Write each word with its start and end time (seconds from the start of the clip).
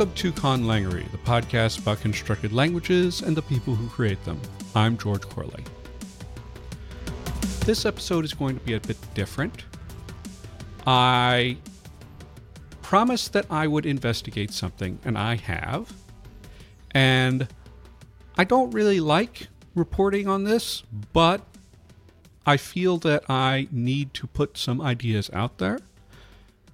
Welcome 0.00 0.16
to 0.16 0.32
Conlangery, 0.32 1.12
the 1.12 1.18
podcast 1.18 1.78
about 1.78 2.00
constructed 2.00 2.54
languages 2.54 3.20
and 3.20 3.36
the 3.36 3.42
people 3.42 3.74
who 3.74 3.86
create 3.90 4.24
them. 4.24 4.40
I'm 4.74 4.96
George 4.96 5.20
Corley. 5.20 5.62
This 7.66 7.84
episode 7.84 8.24
is 8.24 8.32
going 8.32 8.58
to 8.58 8.64
be 8.64 8.72
a 8.72 8.80
bit 8.80 8.96
different. 9.12 9.64
I 10.86 11.58
promised 12.80 13.34
that 13.34 13.44
I 13.50 13.66
would 13.66 13.84
investigate 13.84 14.54
something, 14.54 14.98
and 15.04 15.18
I 15.18 15.36
have. 15.36 15.92
And 16.92 17.46
I 18.38 18.44
don't 18.44 18.70
really 18.70 19.00
like 19.00 19.48
reporting 19.74 20.26
on 20.26 20.44
this, 20.44 20.82
but 21.12 21.42
I 22.46 22.56
feel 22.56 22.96
that 23.00 23.28
I 23.28 23.68
need 23.70 24.14
to 24.14 24.26
put 24.26 24.56
some 24.56 24.80
ideas 24.80 25.28
out 25.34 25.58
there 25.58 25.78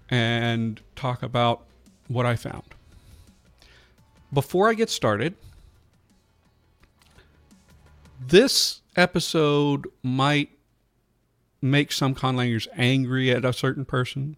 and 0.09 0.81
talk 0.95 1.25
about 1.25 1.65
what 2.07 2.25
I 2.25 2.37
found. 2.37 2.76
Before 4.37 4.69
I 4.69 4.75
get 4.75 4.91
started, 4.91 5.35
this 8.21 8.83
episode 8.95 9.87
might 10.03 10.51
make 11.63 11.91
some 11.91 12.15
conlangers 12.15 12.69
angry 12.77 13.31
at 13.31 13.47
a 13.47 13.55
certain 13.55 13.87
person. 13.87 14.37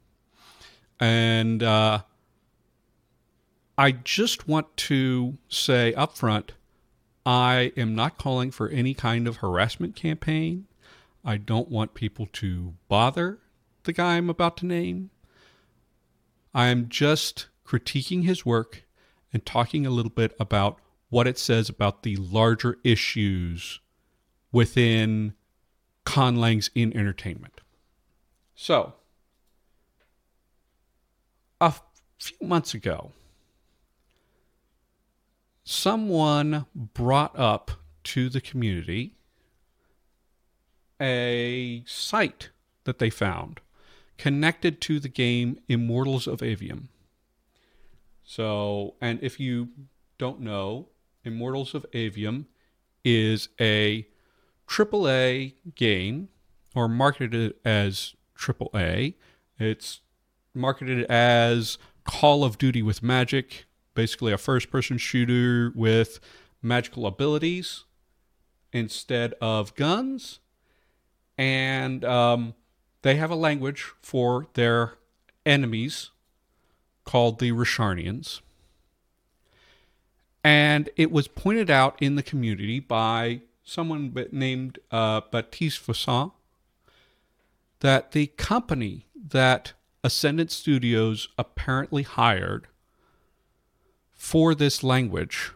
And 1.01 1.65
uh, 1.65 2.03
I 3.77 3.91
just 3.91 4.47
want 4.47 4.77
to 4.77 5.37
say 5.49 5.93
up 5.95 6.17
front 6.17 6.53
I 7.27 7.73
am 7.77 7.97
not 7.97 8.19
calling 8.19 8.53
for 8.53 8.69
any 8.69 8.95
kind 8.95 9.27
of 9.27 9.39
harassment 9.39 9.97
campaign. 9.97 10.69
I 11.25 11.39
don't 11.39 11.71
want 11.71 11.95
people 11.95 12.29
to 12.35 12.75
bother 12.87 13.41
the 13.83 13.93
guy 13.93 14.17
I'm 14.17 14.31
about 14.31 14.59
to 14.59 14.67
name. 14.67 15.11
I'm 16.55 16.89
just 16.89 17.49
critiquing 17.67 18.23
his 18.23 18.47
work 18.47 18.85
and 19.33 19.45
talking 19.45 19.87
a 19.87 19.91
little 19.91 20.11
bit 20.11 20.35
about 20.41 20.79
what 21.11 21.27
it 21.27 21.39
says 21.39 21.69
about 21.69 22.03
the 22.03 22.17
larger 22.17 22.77
issues 22.85 23.81
within 24.53 25.35
conlangs 26.05 26.71
in 26.75 26.97
entertainment. 26.97 27.61
So, 28.55 28.95
a 31.61 31.75
few 32.19 32.47
months 32.47 32.75
ago, 32.75 33.13
someone 35.65 36.67
brought 36.75 37.39
up 37.39 37.71
to 38.05 38.29
the 38.29 38.41
community 38.41 39.15
a 41.01 41.85
site 41.87 42.51
that 42.85 42.99
they 42.99 43.11
found 43.11 43.61
connected 44.17 44.81
to 44.81 44.99
the 44.99 45.09
game 45.09 45.59
Immortals 45.69 46.27
of 46.27 46.41
Aveum. 46.41 46.89
So, 48.29 48.97
and 49.01 49.19
if 49.23 49.41
you 49.41 49.71
don't 50.19 50.41
know, 50.41 50.91
Immortals 51.25 51.75
of 51.75 51.87
Aveum 51.93 52.45
is 53.03 53.49
a 53.59 54.07
AAA 54.69 55.55
game 55.75 56.29
or 56.75 56.91
marketed 56.91 57.55
as 57.65 58.15
AAA. 58.39 59.15
It's 59.59 60.03
marketed 60.53 61.07
as 61.07 61.79
Call 62.05 62.45
of 62.45 62.59
Duty 62.59 62.83
with 62.83 63.03
magic, 63.03 63.65
basically 63.95 64.35
a 64.35 64.39
first 64.39 64.71
person 64.71 64.99
shooter 64.99 65.73
with 65.75 66.21
magical 66.61 67.07
abilities 67.07 67.85
instead 68.75 69.33
of 69.41 69.75
guns. 69.75 70.41
And 71.39 72.05
um, 72.05 72.53
they 73.01 73.17
have 73.17 73.31
a 73.31 73.37
language 73.37 73.91
for 74.03 74.49
their 74.53 74.99
enemies 75.47 76.11
called 77.09 77.39
the 77.39 77.53
Rasharnians. 77.53 78.43
And 80.45 80.91
it 80.95 81.11
was 81.11 81.27
pointed 81.27 81.71
out 81.71 81.97
in 82.03 82.17
the 82.17 82.23
community 82.23 82.81
by 82.81 83.41
someone 83.65 84.15
named 84.31 84.79
uh, 84.91 85.23
Baptiste 85.33 85.81
Fasson 85.87 86.33
that 87.81 88.13
the 88.13 88.27
company 88.27 89.07
that 89.15 89.73
Ascendant 90.05 90.51
Studios 90.51 91.29
apparently 91.39 92.03
hired 92.03 92.67
for 94.15 94.55
this 94.55 94.83
language 94.83 95.53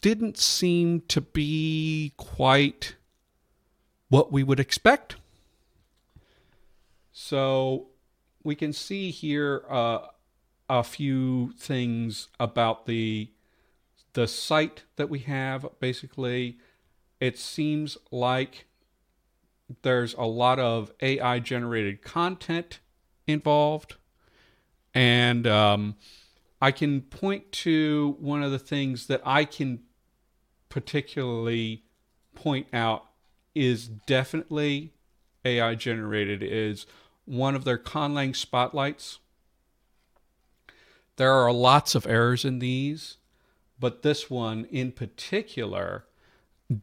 didn't 0.00 0.38
seem 0.38 1.00
to 1.08 1.20
be 1.20 2.12
quite 2.16 2.94
what 4.10 4.30
we 4.30 4.44
would 4.44 4.60
expect. 4.60 5.16
So 7.12 7.89
we 8.42 8.54
can 8.54 8.72
see 8.72 9.10
here 9.10 9.64
uh, 9.68 10.00
a 10.68 10.82
few 10.82 11.52
things 11.58 12.28
about 12.38 12.86
the 12.86 13.30
the 14.12 14.26
site 14.26 14.84
that 14.96 15.08
we 15.08 15.20
have. 15.20 15.66
Basically, 15.78 16.58
it 17.20 17.38
seems 17.38 17.96
like 18.10 18.66
there's 19.82 20.14
a 20.14 20.24
lot 20.24 20.58
of 20.58 20.92
AI 21.00 21.38
generated 21.38 22.02
content 22.02 22.80
involved, 23.26 23.96
and 24.94 25.46
um, 25.46 25.96
I 26.60 26.72
can 26.72 27.02
point 27.02 27.52
to 27.52 28.16
one 28.18 28.42
of 28.42 28.50
the 28.50 28.58
things 28.58 29.06
that 29.06 29.22
I 29.24 29.44
can 29.44 29.80
particularly 30.68 31.84
point 32.34 32.68
out 32.72 33.06
is 33.54 33.86
definitely 33.86 34.92
AI 35.44 35.74
generated 35.74 36.42
is 36.42 36.86
one 37.24 37.54
of 37.54 37.64
their 37.64 37.78
Conlang 37.78 38.34
spotlights. 38.34 39.18
There 41.16 41.32
are 41.32 41.52
lots 41.52 41.94
of 41.94 42.06
errors 42.06 42.44
in 42.44 42.58
these, 42.60 43.18
but 43.78 44.02
this 44.02 44.30
one 44.30 44.66
in 44.70 44.92
particular 44.92 46.04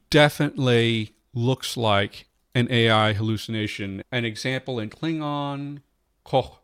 definitely 0.09 1.15
looks 1.33 1.77
like 1.77 2.27
an 2.53 2.67
AI 2.71 3.13
hallucination. 3.13 4.03
An 4.11 4.25
example 4.25 4.79
in 4.79 4.89
Klingon, 4.89 5.81
koch, 6.23 6.59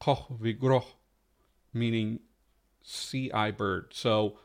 koch 0.00 0.28
vigroch, 0.28 0.94
meaning 1.72 2.20
sea 2.82 3.30
eye 3.32 3.50
bird. 3.50 3.86
So, 3.92 4.38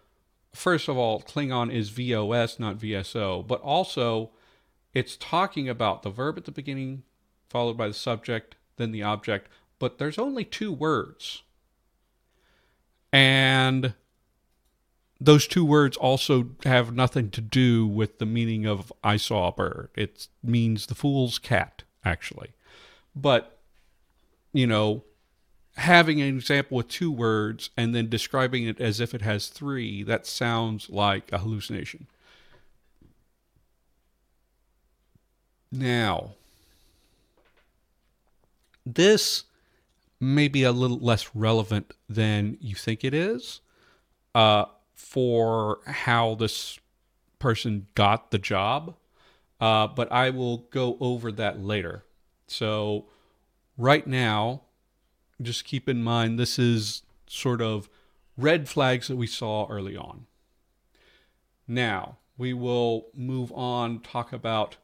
first 0.54 0.88
of 0.88 0.98
all, 0.98 1.22
Klingon 1.22 1.72
is 1.72 1.90
VOS, 1.90 2.60
not 2.60 2.78
VSO, 2.78 3.46
but 3.46 3.62
also 3.62 4.32
it's 4.94 5.18
talking 5.18 5.68
about 5.68 6.04
the 6.04 6.10
verb 6.10 6.38
at 6.38 6.46
the 6.46 6.52
beginning, 6.52 7.04
followed 7.50 7.78
by 7.78 7.88
the 7.88 7.94
subject, 7.94 8.56
then 8.78 8.92
the 8.92 9.04
object, 9.04 9.50
but 9.80 9.98
there's 9.98 10.18
only 10.18 10.44
two 10.44 10.72
words. 10.72 11.44
And 13.12 13.94
those 15.20 15.48
two 15.48 15.66
words 15.66 15.98
also 15.98 16.50
have 16.64 16.94
nothing 16.94 17.30
to 17.32 17.42
do 17.42 17.88
with 17.88 18.20
the 18.20 18.26
meaning 18.26 18.66
of 18.66 18.94
I 19.04 19.18
saw 19.18 19.48
a 19.48 19.52
bird. 19.52 19.90
It 19.96 20.28
means 20.44 20.86
the 20.86 20.96
fool's 20.96 21.40
cat, 21.40 21.84
actually. 22.06 22.52
But, 23.16 23.58
you 24.54 24.68
know, 24.68 25.04
having 25.78 26.22
an 26.22 26.36
example 26.36 26.78
with 26.78 26.88
two 26.88 27.12
words 27.12 27.70
and 27.78 27.96
then 27.96 28.10
describing 28.10 28.66
it 28.66 28.80
as 28.80 29.00
if 29.00 29.14
it 29.16 29.22
has 29.22 29.48
three, 29.48 30.04
that 30.04 30.28
sounds 30.28 30.90
like 30.90 31.32
a 31.32 31.40
hallucination. 31.40 32.08
Now, 35.72 36.36
this 38.96 39.44
may 40.20 40.48
be 40.48 40.64
a 40.64 40.72
little 40.72 41.00
less 41.00 41.30
relevant 41.36 41.94
than 42.10 42.58
you 42.60 42.76
think 42.76 43.04
it 43.04 43.14
is 43.14 43.62
uh, 44.34 44.66
for 44.96 45.80
how 45.86 46.36
this 46.36 46.80
person 47.40 47.88
got 47.96 48.32
the 48.32 48.40
job, 48.40 48.96
uh, 49.60 49.88
but 49.88 50.12
I 50.12 50.30
will 50.30 50.58
go 50.72 50.98
over 51.00 51.32
that 51.34 51.60
later. 51.60 52.04
So, 52.48 53.06
right 53.78 54.08
now, 54.08 54.62
just 55.42 55.66
keep 55.66 55.88
in 55.88 56.04
mind 56.04 56.40
this 56.40 56.58
is 56.58 57.04
sort 57.28 57.62
of 57.62 57.90
red 58.38 58.68
flags 58.70 59.08
that 59.08 59.18
we 59.18 59.28
saw 59.28 59.68
early 59.70 59.96
on. 59.96 60.26
Now, 61.68 62.18
we 62.38 62.54
will 62.54 63.08
move 63.14 63.52
on, 63.52 64.00
talk 64.00 64.32
about 64.32 64.78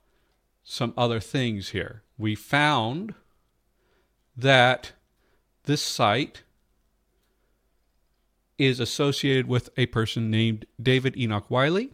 some 0.64 0.94
other 0.98 1.20
things 1.20 1.70
here. 1.70 2.04
We 2.18 2.36
found 2.36 3.16
that 4.36 4.94
this 5.64 5.82
site 5.82 6.44
is 8.58 8.80
associated 8.80 9.48
with 9.48 9.70
a 9.78 9.86
person 9.88 10.30
named 10.30 10.66
David 10.82 11.18
Enoch 11.18 11.50
Wiley. 11.50 11.92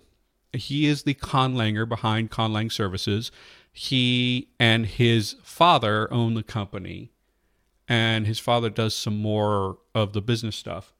He 0.53 0.87
is 0.87 1.03
the 1.03 1.13
conlanger 1.13 1.87
behind 1.87 2.31
Conlang 2.31 2.71
Services. 2.71 3.31
He 3.71 4.49
and 4.59 4.85
his 4.85 5.35
father 5.43 6.11
own 6.11 6.33
the 6.33 6.43
company, 6.43 7.11
and 7.87 8.25
his 8.25 8.39
father 8.39 8.69
does 8.69 8.95
some 8.95 9.17
more 9.17 9.77
of 9.93 10.13
the 10.13 10.21
business 10.21 10.55
stuff. 10.55 10.93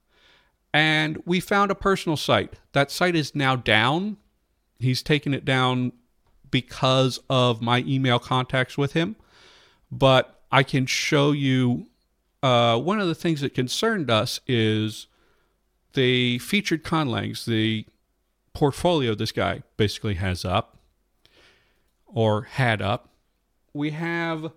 And 0.72 1.20
we 1.26 1.40
found 1.40 1.70
a 1.70 1.74
personal 1.74 2.16
site. 2.16 2.54
That 2.72 2.90
site 2.90 3.16
is 3.16 3.34
now 3.34 3.56
down. 3.56 4.18
He's 4.78 5.02
taken 5.02 5.34
it 5.34 5.44
down 5.44 5.92
because 6.50 7.20
of 7.28 7.60
my 7.60 7.78
email 7.86 8.18
contacts 8.18 8.78
with 8.78 8.92
him, 8.92 9.16
but 9.90 10.39
I 10.52 10.62
can 10.62 10.86
show 10.86 11.32
you 11.32 11.86
uh, 12.42 12.78
one 12.78 13.00
of 13.00 13.08
the 13.08 13.14
things 13.14 13.40
that 13.40 13.54
concerned 13.54 14.10
us 14.10 14.40
is 14.46 15.06
the 15.92 16.38
featured 16.38 16.84
conlangs, 16.84 17.44
the 17.44 17.86
portfolio 18.52 19.14
this 19.14 19.32
guy 19.32 19.62
basically 19.76 20.14
has 20.14 20.44
up 20.44 20.78
or 22.06 22.42
had 22.42 22.82
up. 22.82 23.10
We 23.72 23.90
have 23.90 24.52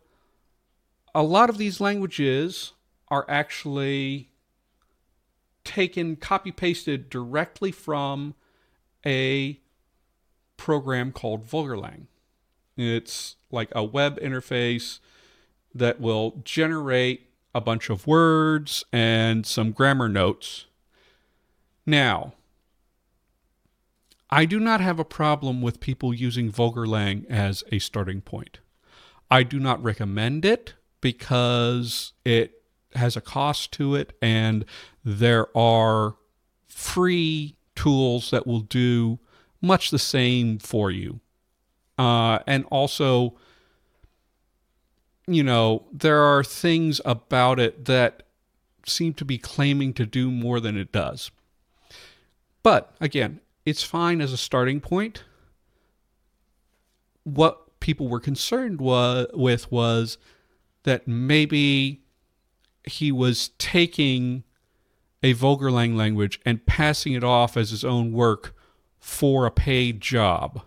a 1.14 1.24
lot 1.24 1.50
of 1.50 1.58
these 1.58 1.80
languages 1.80 2.74
are 3.10 3.26
actually 3.28 4.30
taken, 5.64 6.16
copy 6.16 6.52
pasted 6.52 7.10
directly 7.10 7.72
from 7.72 8.34
a 9.06 9.60
program 10.58 11.12
called 11.12 11.46
Vulgarlang. 11.46 12.08
It's 12.76 13.36
like 13.52 13.70
a 13.74 13.84
web 13.84 14.20
interface 14.20 15.00
that 15.74 16.00
will 16.00 16.42
generate 16.44 17.30
a 17.56 17.62
bunch 17.62 17.90
of 17.90 18.08
words 18.08 18.84
and 18.92 19.46
some 19.46 19.72
grammar 19.72 20.10
notes. 20.10 20.66
Now, 21.86 22.34
I 24.30 24.46
do 24.46 24.60
not 24.60 24.82
have 24.82 25.00
a 25.00 25.06
problem 25.06 25.62
with 25.62 25.80
people 25.80 26.14
using 26.14 26.52
Vulgarlang 26.52 27.30
as 27.30 27.64
a 27.72 27.80
starting 27.80 28.22
point. 28.22 28.60
I 29.30 29.44
do 29.44 29.60
not 29.60 29.84
recommend 29.84 30.46
it 30.46 30.74
because 31.02 32.14
it 32.26 32.64
has 32.96 33.16
a 33.16 33.22
cost 33.22 33.72
to 33.74 33.96
it 33.96 34.16
and 34.22 34.66
there 35.04 35.56
are 35.58 36.16
free 36.68 37.56
tools 37.76 38.32
that 38.32 38.48
will 38.48 38.62
do 38.62 39.20
much 39.62 39.92
the 39.92 40.00
same 40.00 40.60
for 40.60 40.92
you. 40.92 41.20
Uh, 41.98 42.40
and 42.48 42.66
also, 42.72 43.36
you 45.28 45.44
know, 45.44 45.86
there 45.92 46.22
are 46.22 46.44
things 46.44 47.00
about 47.06 47.60
it 47.60 47.86
that 47.86 48.24
seem 48.86 49.14
to 49.14 49.26
be 49.26 49.38
claiming 49.38 49.94
to 49.94 50.06
do 50.06 50.30
more 50.30 50.60
than 50.60 50.78
it 50.78 50.92
does. 50.92 51.32
But 52.62 52.94
again, 53.00 53.40
it's 53.66 53.84
fine 53.84 54.22
as 54.22 54.34
a 54.34 54.38
starting 54.38 54.82
point. 54.82 55.24
What 57.24 57.80
people 57.80 58.10
were 58.10 58.20
concerned 58.20 58.82
wa- 58.82 59.26
with 59.34 59.72
was 59.72 60.18
that 60.84 61.08
maybe 61.08 62.02
he 62.86 63.12
was 63.12 63.50
taking 63.58 64.44
a 65.22 65.34
Vulgarlang 65.34 65.96
language 65.96 66.42
and 66.46 66.66
passing 66.66 67.14
it 67.14 67.24
off 67.24 67.56
as 67.56 67.70
his 67.70 67.86
own 67.86 68.12
work 68.12 68.54
for 69.00 69.46
a 69.46 69.52
paid 69.52 70.02
job, 70.02 70.62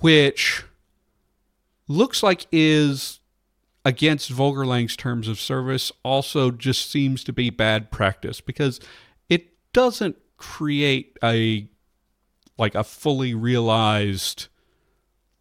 which 0.00 0.64
looks 1.88 2.22
like 2.22 2.46
is 2.50 3.20
against 3.84 4.32
Vulgarlang's 4.32 4.96
terms 4.96 5.28
of 5.28 5.38
service, 5.38 5.92
also 6.02 6.50
just 6.50 6.90
seems 6.90 7.22
to 7.24 7.32
be 7.32 7.50
bad 7.50 7.90
practice 7.90 8.40
because 8.40 8.80
it 9.28 9.48
doesn't 9.72 10.16
create 10.36 11.18
a 11.22 11.68
like 12.56 12.74
a 12.74 12.84
fully 12.84 13.34
realized 13.34 14.46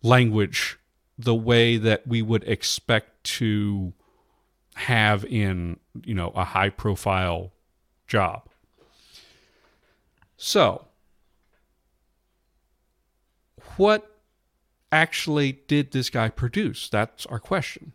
language 0.02 0.80
the 1.18 1.36
way 1.36 1.78
that 1.78 2.06
we 2.08 2.22
would 2.22 2.44
expect 2.46 3.24
to 3.24 3.94
have 4.76 5.24
in 5.26 5.80
you 6.04 6.14
know 6.14 6.30
a 6.30 6.44
high 6.44 6.70
profile 6.70 7.52
job. 8.08 8.44
So 10.38 10.86
what 13.78 14.13
actually 14.94 15.54
did 15.68 15.92
this 15.92 16.10
guy 16.10 16.30
produce 16.30 16.90
that's 16.90 17.26
our 17.28 17.40
question 17.40 17.94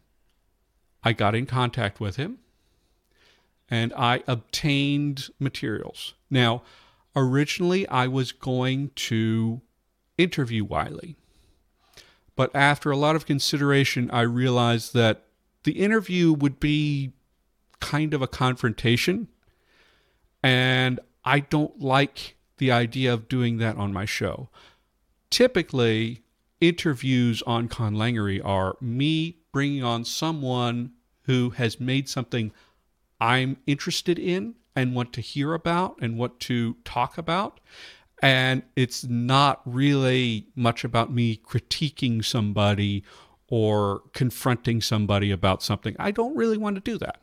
i 1.05 1.13
got 1.13 1.35
in 1.35 1.47
contact 1.47 2.01
with 2.01 2.17
him 2.17 2.39
and 3.71 3.93
i 3.97 4.23
obtained 4.27 5.29
materials 5.39 6.15
now 6.31 6.63
originally 7.15 7.89
i 7.89 8.07
was 8.07 8.33
going 8.33 8.91
to 8.95 9.61
interview 10.17 10.65
wiley 10.65 11.17
but 12.37 12.55
after 12.55 12.91
a 12.91 12.97
lot 12.97 13.17
of 13.17 13.27
consideration 13.27 14.11
i 14.11 14.21
realized 14.21 14.95
that 14.95 15.25
the 15.65 15.73
interview 15.73 16.33
would 16.33 16.59
be 16.59 17.13
kind 17.81 18.15
of 18.15 18.23
a 18.23 18.27
confrontation. 18.27 19.29
And 20.43 21.01
I 21.25 21.41
don't 21.41 21.81
like 21.81 22.37
the 22.59 22.73
idea 22.73 23.13
of 23.13 23.29
doing 23.29 23.59
that 23.59 23.77
on 23.77 23.93
my 23.93 24.05
show. 24.05 24.49
Typically, 25.31 26.23
interviews 26.61 27.43
on 27.47 27.69
Conlangery 27.69 28.41
are 28.45 28.77
me 28.81 29.39
bringing 29.53 29.83
on 29.83 30.05
someone 30.05 30.93
who 31.23 31.51
has 31.51 31.79
made 31.81 32.09
something 32.09 32.53
I'm 33.21 33.57
interested 33.67 34.19
in 34.19 34.55
and 34.75 34.95
want 34.95 35.13
to 35.15 35.21
hear 35.21 35.55
about 35.55 35.97
and 36.01 36.19
want 36.19 36.41
to 36.41 36.77
talk 36.85 37.19
about. 37.19 37.61
And 38.23 38.63
it's 38.77 39.05
not 39.05 39.61
really 39.65 40.49
much 40.55 40.85
about 40.85 41.13
me 41.13 41.37
critiquing 41.37 42.25
somebody 42.25 43.05
or 43.49 44.03
confronting 44.13 44.81
somebody 44.81 45.31
about 45.31 45.63
something. 45.63 45.97
I 45.99 46.11
don't 46.11 46.37
really 46.37 46.59
want 46.59 46.77
to 46.77 46.81
do 46.81 46.99
that. 46.99 47.21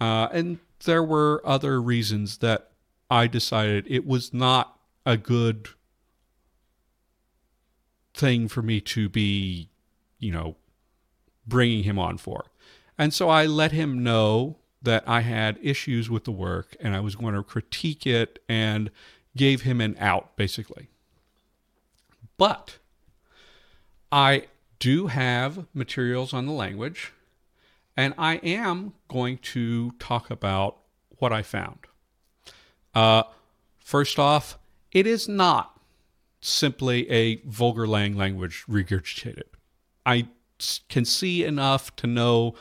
Uh, 0.00 0.28
and 0.32 0.58
there 0.84 1.02
were 1.02 1.42
other 1.44 1.82
reasons 1.82 2.38
that 2.38 2.70
I 3.10 3.26
decided 3.26 3.86
it 3.88 4.06
was 4.06 4.32
not 4.32 4.78
a 5.04 5.16
good 5.16 5.68
thing 8.18 8.48
for 8.48 8.60
me 8.60 8.80
to 8.80 9.08
be, 9.08 9.70
you 10.18 10.32
know, 10.32 10.56
bringing 11.46 11.84
him 11.84 11.98
on 11.98 12.18
for. 12.18 12.46
And 12.98 13.14
so 13.14 13.30
I 13.30 13.46
let 13.46 13.72
him 13.72 14.02
know 14.02 14.58
that 14.82 15.04
I 15.06 15.20
had 15.20 15.58
issues 15.62 16.10
with 16.10 16.24
the 16.24 16.32
work 16.32 16.76
and 16.80 16.94
I 16.94 17.00
was 17.00 17.14
going 17.14 17.34
to 17.34 17.42
critique 17.42 18.06
it 18.06 18.40
and 18.48 18.90
gave 19.36 19.62
him 19.62 19.80
an 19.80 19.96
out, 19.98 20.36
basically. 20.36 20.88
But 22.36 22.78
I 24.10 24.46
do 24.78 25.08
have 25.08 25.66
materials 25.74 26.32
on 26.32 26.46
the 26.46 26.52
language, 26.52 27.12
and 27.96 28.14
I 28.16 28.36
am 28.36 28.94
going 29.08 29.38
to 29.38 29.92
talk 29.92 30.30
about 30.30 30.78
what 31.18 31.32
I 31.32 31.42
found. 31.42 31.78
Uh, 32.94 33.24
first 33.78 34.18
off, 34.18 34.58
it 34.92 35.06
is 35.06 35.28
not 35.28 35.77
simply 36.40 37.08
a 37.10 37.38
Vulgarlang 37.38 38.16
language 38.16 38.64
regurgitated. 38.68 39.44
I 40.06 40.28
can 40.88 41.04
see 41.04 41.44
enough 41.44 41.94
to 41.96 42.06
know 42.06 42.54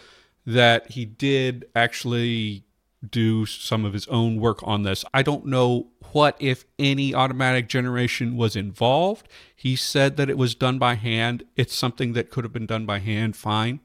that 0.46 0.92
he 0.92 1.06
did 1.06 1.68
actually 1.76 2.64
do 3.08 3.46
some 3.46 3.86
of 3.86 3.94
his 3.94 4.08
own 4.08 4.40
work 4.40 4.60
on 4.64 4.84
this. 4.84 5.06
I 5.14 5.22
don't 5.22 5.46
know 5.46 5.88
what, 6.14 6.36
if 6.40 6.66
any, 6.80 7.14
automatic 7.14 7.68
generation 7.68 8.36
was 8.36 8.56
involved. 8.56 9.28
He 9.56 9.76
said 9.76 10.18
that 10.18 10.30
it 10.30 10.38
was 10.38 10.56
done 10.56 10.80
by 10.80 10.96
hand. 10.96 11.44
It's 11.56 11.76
something 11.76 12.14
that 12.14 12.30
could 12.30 12.44
have 12.44 12.54
been 12.54 12.66
done 12.66 12.86
by 12.86 13.00
hand, 13.00 13.36
fine. 13.36 13.82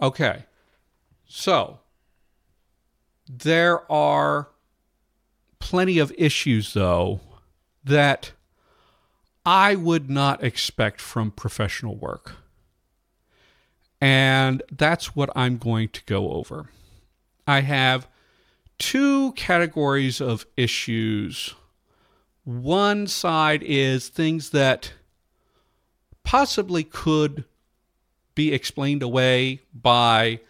Okay. 0.00 0.44
So, 1.26 1.80
there 3.28 3.90
are 3.90 4.48
plenty 5.58 5.98
of 5.98 6.12
issues, 6.16 6.74
though, 6.74 7.20
that 7.84 8.32
I 9.44 9.74
would 9.74 10.10
not 10.10 10.44
expect 10.44 11.00
from 11.00 11.30
professional 11.30 11.96
work. 11.96 12.36
And 14.00 14.62
that's 14.70 15.14
what 15.14 15.30
I'm 15.36 15.58
going 15.58 15.88
to 15.90 16.04
go 16.04 16.32
over. 16.32 16.70
I 17.46 17.60
have 17.60 18.08
two 18.78 19.32
categories 19.32 20.20
of 20.20 20.46
issues. 20.56 21.54
One 22.44 23.06
side 23.06 23.62
is 23.62 24.08
things 24.08 24.50
that 24.50 24.92
possibly 26.24 26.84
could 26.84 27.44
be 28.34 28.52
explained 28.52 29.02
away 29.02 29.60
by 29.74 30.40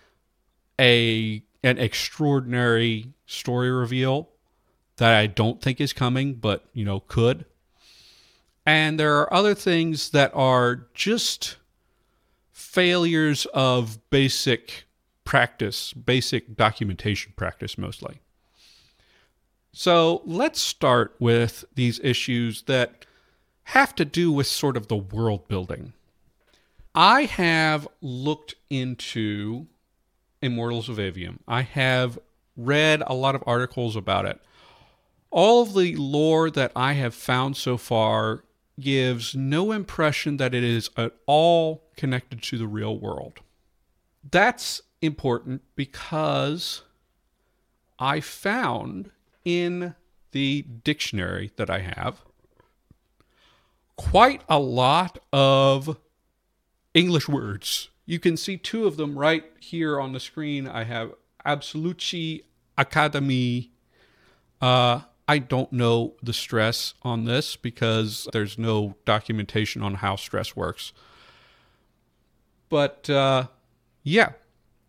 a 0.79 1.43
an 1.63 1.79
extraordinary 1.79 3.13
story 3.27 3.71
reveal 3.71 4.29
that 4.97 5.17
I 5.17 5.27
don't 5.27 5.61
think 5.61 5.81
is 5.81 5.93
coming, 5.93 6.35
but 6.35 6.65
you 6.73 6.85
know, 6.85 7.01
could. 7.01 7.45
And 8.67 9.00
there 9.00 9.17
are 9.19 9.33
other 9.33 9.55
things 9.55 10.11
that 10.11 10.31
are 10.35 10.87
just 10.95 11.57
failures 12.52 13.47
of 13.55 13.99
basic 14.11 14.85
practice, 15.25 15.93
basic 15.93 16.57
documentation 16.57 17.33
practice 17.37 17.79
mostly. 17.79 18.21
So 19.73 20.23
let's 20.25 20.61
start 20.61 21.14
with 21.19 21.64
these 21.75 22.00
issues 22.00 22.62
that 22.62 23.07
have 23.64 23.95
to 23.97 24.05
do 24.05 24.33
with 24.33 24.47
sort 24.47 24.76
of 24.76 24.88
the 24.88 24.97
world 24.97 25.47
building. 25.49 25.93
I 26.95 27.25
have 27.25 27.87
looked 28.00 28.57
into 28.69 29.67
Immortals 30.43 30.88
of 30.88 30.97
Aveum. 30.97 31.38
I 31.47 31.62
have 31.62 32.19
read 32.57 33.02
a 33.07 33.14
lot 33.14 33.35
of 33.35 33.45
articles 33.47 33.95
about 33.95 34.26
it. 34.26 34.40
All 35.31 35.62
of 35.62 35.75
the 35.75 35.95
lore 35.95 36.50
that 36.50 36.73
I 36.75 36.95
have 36.95 37.14
found 37.14 37.57
so 37.57 37.76
far 37.76 38.43
gives 38.81 39.35
no 39.35 39.73
impression 39.73 40.37
that 40.39 40.55
it 40.55 40.65
is 40.65 40.91
at 40.97 41.13
all 41.27 41.85
connected 41.97 42.43
to 42.45 42.59
the 42.59 42.67
real 42.67 42.99
world. 42.99 43.41
That's 44.29 44.83
important 45.01 45.63
because 45.75 46.83
I 47.99 48.21
found 48.21 49.11
in 49.45 49.95
the 50.33 50.63
dictionary 50.63 51.53
that 51.57 51.71
I 51.71 51.81
have 51.81 52.23
quite 53.97 54.43
a 54.49 54.59
lot 54.59 55.19
of 55.33 55.99
English 56.95 57.29
words. 57.29 57.91
You 58.07 58.19
can 58.19 58.37
see 58.37 58.57
two 58.57 58.87
of 58.87 58.97
them 58.97 59.19
right 59.19 59.45
here 59.61 60.01
on 60.01 60.13
the 60.13 60.21
screen. 60.21 60.67
I 60.67 60.85
have 60.85 61.13
Absoluci 61.45 62.45
Academy. 62.79 63.73
Uh, 64.61 65.03
I 65.31 65.39
don't 65.39 65.73
know 65.73 66.15
the 66.21 66.33
stress 66.33 66.95
on 67.03 67.25
this 67.25 67.55
because 67.55 68.27
there's 68.33 68.59
no 68.59 68.97
documentation 69.05 69.81
on 69.81 69.95
how 69.95 70.17
stress 70.17 70.57
works. 70.57 70.93
But 72.69 73.09
uh, 73.09 73.47
yeah, 74.03 74.31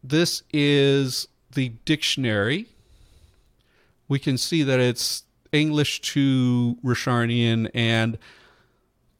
this 0.03 0.41
is 0.51 1.27
the 1.51 1.73
dictionary. 1.85 2.69
We 4.07 4.17
can 4.17 4.35
see 4.35 4.63
that 4.63 4.79
it's 4.79 5.25
English 5.51 6.01
to 6.13 6.75
Rasharnian, 6.83 7.69
and 7.75 8.17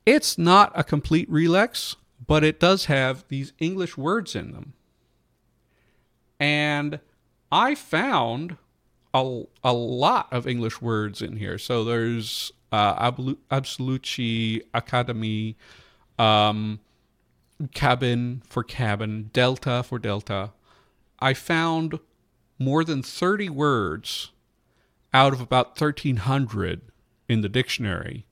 it's 0.08 0.40
not 0.40 0.72
a 0.74 0.84
complete 0.84 1.30
relex, 1.30 1.98
but 2.26 2.44
it 2.44 2.60
does 2.60 2.86
have 2.86 3.26
these 3.28 3.54
English 3.60 3.96
words 3.96 4.36
in 4.36 4.54
them. 4.54 4.74
And 6.40 7.00
I 7.52 7.76
found 7.76 8.58
a, 9.14 9.44
a 9.64 9.74
lot 9.74 10.28
of 10.32 10.48
English 10.48 10.82
words 10.82 11.22
in 11.22 11.38
here. 11.38 11.58
So 11.58 11.84
there's 11.84 12.52
uh, 12.72 13.12
Absoluci 13.52 14.62
Academy, 14.74 15.58
um, 16.18 16.80
cabin 17.74 18.42
for 18.48 18.64
cabin, 18.64 19.30
delta 19.34 19.84
for 19.84 20.00
delta. 20.00 20.52
I 21.20 21.34
found 21.34 22.00
more 22.58 22.84
than 22.84 23.04
30 23.04 23.50
words 23.50 24.32
out 25.14 25.34
of 25.34 25.42
about 25.42 25.80
1,300 25.80 26.82
in 27.28 27.42
the 27.42 27.50
dictionary 27.50 28.26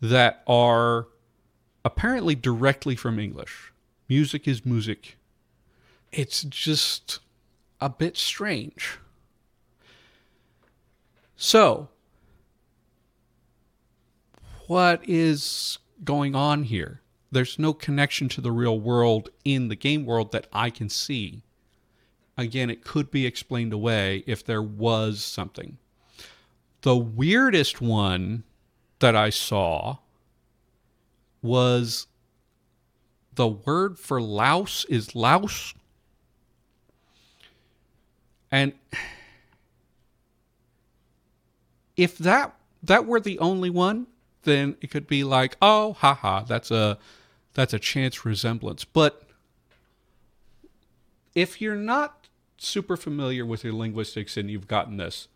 that 0.00 0.42
are 0.46 1.08
apparently 1.84 2.34
directly 2.34 2.96
from 2.96 3.18
English. 3.18 3.72
Music 4.08 4.48
is 4.48 4.64
music. 4.64 5.18
It's 6.10 6.42
just 6.44 7.20
a 7.80 7.88
bit 7.88 8.16
strange. 8.16 8.98
So, 11.42 11.88
what 14.66 15.00
is 15.08 15.78
going 16.04 16.34
on 16.34 16.64
here? 16.64 17.00
There's 17.32 17.58
no 17.58 17.72
connection 17.72 18.28
to 18.28 18.42
the 18.42 18.52
real 18.52 18.78
world 18.78 19.30
in 19.42 19.68
the 19.68 19.74
game 19.74 20.04
world 20.04 20.32
that 20.32 20.48
I 20.52 20.68
can 20.68 20.90
see. 20.90 21.40
Again, 22.36 22.68
it 22.68 22.84
could 22.84 23.10
be 23.10 23.24
explained 23.24 23.72
away 23.72 24.22
if 24.26 24.44
there 24.44 24.60
was 24.60 25.24
something. 25.24 25.78
The 26.82 26.98
weirdest 26.98 27.80
one 27.80 28.44
that 28.98 29.16
I 29.16 29.30
saw 29.30 29.96
was 31.40 32.06
the 33.34 33.48
word 33.48 33.98
for 33.98 34.20
louse 34.20 34.84
is 34.90 35.14
louse. 35.14 35.72
And 38.52 38.74
if 42.00 42.16
that 42.16 42.54
that 42.82 43.04
were 43.04 43.20
the 43.20 43.38
only 43.40 43.68
one, 43.68 44.06
then 44.44 44.74
it 44.80 44.90
could 44.90 45.06
be 45.06 45.22
like, 45.22 45.58
oh, 45.60 45.92
haha, 45.92 46.42
that's 46.44 46.70
a 46.70 46.98
that's 47.52 47.74
a 47.74 47.78
chance 47.78 48.24
resemblance. 48.24 48.86
But 48.86 49.22
if 51.34 51.60
you're 51.60 51.76
not 51.76 52.28
super 52.56 52.96
familiar 52.96 53.44
with 53.44 53.64
your 53.64 53.74
linguistics 53.74 54.38
and 54.38 54.50
you've 54.50 54.66
gotten 54.66 54.96
this, 54.96 55.28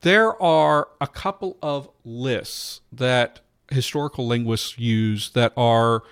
there 0.00 0.42
are 0.42 0.88
a 0.98 1.06
couple 1.06 1.58
of 1.60 1.90
lists 2.02 2.80
that 2.90 3.40
historical 3.70 4.26
linguists 4.26 4.78
use 4.78 5.28
that 5.30 5.52
are 5.58 6.04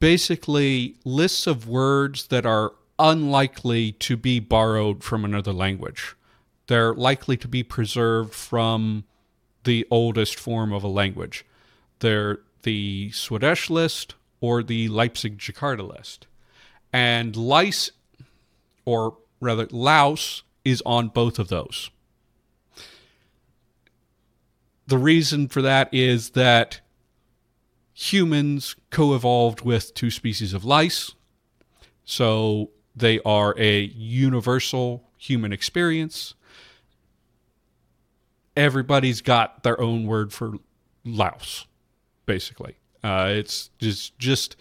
basically 0.00 0.96
lists 1.04 1.46
of 1.46 1.68
words 1.68 2.26
that 2.28 2.44
are 2.44 2.72
unlikely 2.98 3.92
to 3.92 4.16
be 4.16 4.40
borrowed 4.40 5.04
from 5.04 5.24
another 5.24 5.52
language. 5.52 6.16
They're 6.66 6.94
likely 6.94 7.36
to 7.38 7.48
be 7.48 7.62
preserved 7.62 8.34
from 8.34 9.04
the 9.64 9.86
oldest 9.90 10.38
form 10.38 10.72
of 10.72 10.82
a 10.82 10.88
language. 10.88 11.44
They're 11.98 12.40
the 12.62 13.10
Swadesh 13.12 13.70
list 13.70 14.14
or 14.40 14.62
the 14.62 14.88
Leipzig 14.88 15.38
Jakarta 15.38 15.88
list. 15.88 16.26
And 16.92 17.36
lice, 17.36 17.90
or 18.84 19.16
rather, 19.40 19.66
louse, 19.70 20.42
is 20.64 20.82
on 20.84 21.08
both 21.08 21.38
of 21.38 21.48
those. 21.48 21.90
The 24.86 24.98
reason 24.98 25.48
for 25.48 25.62
that 25.62 25.88
is 25.92 26.30
that 26.30 26.80
humans 27.94 28.76
co 28.90 29.14
evolved 29.14 29.62
with 29.62 29.94
two 29.94 30.10
species 30.10 30.52
of 30.52 30.64
lice. 30.64 31.14
So 32.04 32.70
they 32.94 33.20
are 33.20 33.54
a 33.58 33.82
universal 33.84 35.08
human 35.16 35.52
experience. 35.52 36.34
Everybody's 38.56 39.20
got 39.22 39.62
their 39.62 39.80
own 39.80 40.06
word 40.06 40.32
for 40.32 40.54
louse, 41.04 41.66
basically. 42.26 42.76
Uh, 43.02 43.28
it's 43.30 43.70
just 43.78 44.18
just 44.18 44.56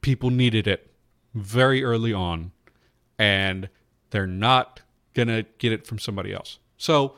people 0.00 0.30
needed 0.30 0.66
it 0.66 0.90
very 1.34 1.82
early 1.82 2.12
on, 2.12 2.52
and 3.18 3.68
they're 4.10 4.26
not 4.26 4.80
gonna 5.14 5.44
get 5.58 5.72
it 5.72 5.86
from 5.86 5.98
somebody 5.98 6.32
else. 6.32 6.58
So 6.76 7.14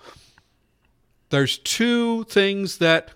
there's 1.31 1.59
two 1.59 2.25
things 2.25 2.79
that 2.79 3.11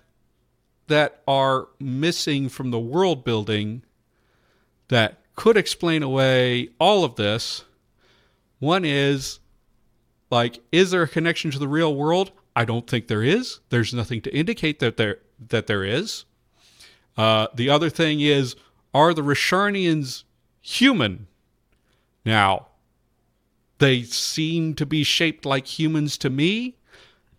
that 0.87 1.21
are 1.27 1.67
missing 1.79 2.49
from 2.49 2.71
the 2.71 2.79
world 2.79 3.23
building 3.23 3.83
that 4.87 5.19
could 5.35 5.57
explain 5.57 6.01
away 6.01 6.69
all 6.79 7.03
of 7.03 7.15
this. 7.15 7.65
One 8.59 8.85
is 8.85 9.39
like 10.29 10.59
is 10.71 10.91
there 10.91 11.03
a 11.03 11.07
connection 11.07 11.51
to 11.51 11.59
the 11.59 11.67
real 11.67 11.95
world? 11.95 12.31
I 12.57 12.65
don't 12.65 12.89
think 12.89 13.07
there 13.07 13.21
is. 13.21 13.59
There's 13.69 13.93
nothing 13.93 14.19
to 14.21 14.35
indicate 14.35 14.79
that 14.79 14.97
there 14.97 15.19
that 15.49 15.67
there 15.67 15.83
is. 15.83 16.25
Uh, 17.15 17.45
the 17.53 17.69
other 17.69 17.91
thing 17.91 18.19
is 18.19 18.55
are 18.95 19.13
the 19.13 19.21
Rasharnians 19.21 20.23
human? 20.59 21.27
Now, 22.25 22.69
they 23.77 24.01
seem 24.01 24.73
to 24.73 24.87
be 24.87 25.03
shaped 25.03 25.45
like 25.45 25.67
humans 25.67 26.17
to 26.17 26.31
me, 26.31 26.77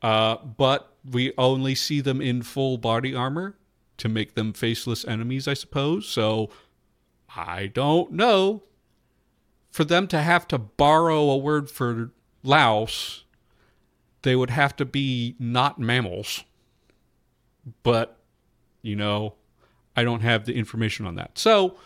uh, 0.02 0.36
but 0.36 0.94
we 1.04 1.32
only 1.36 1.74
see 1.74 2.00
them 2.00 2.20
in 2.20 2.42
full 2.42 2.78
body 2.78 3.12
armor 3.12 3.56
to 3.96 4.08
make 4.08 4.36
them 4.36 4.52
faceless 4.52 5.04
enemies, 5.04 5.48
I 5.48 5.54
suppose. 5.54 6.06
So 6.06 6.48
I 7.34 7.66
don't 7.66 8.12
know. 8.12 8.62
For 9.72 9.82
them 9.82 10.06
to 10.08 10.20
have 10.20 10.46
to 10.48 10.58
borrow 10.58 11.28
a 11.28 11.36
word 11.36 11.68
for 11.68 12.12
louse, 12.44 13.24
they 14.28 14.36
would 14.36 14.50
have 14.50 14.76
to 14.76 14.84
be 14.84 15.34
not 15.38 15.78
mammals. 15.78 16.44
But, 17.82 18.18
you 18.82 18.94
know, 18.94 19.36
I 19.96 20.04
don't 20.04 20.20
have 20.20 20.44
the 20.44 20.54
information 20.54 21.06
on 21.06 21.14
that. 21.14 21.38
So, 21.38 21.78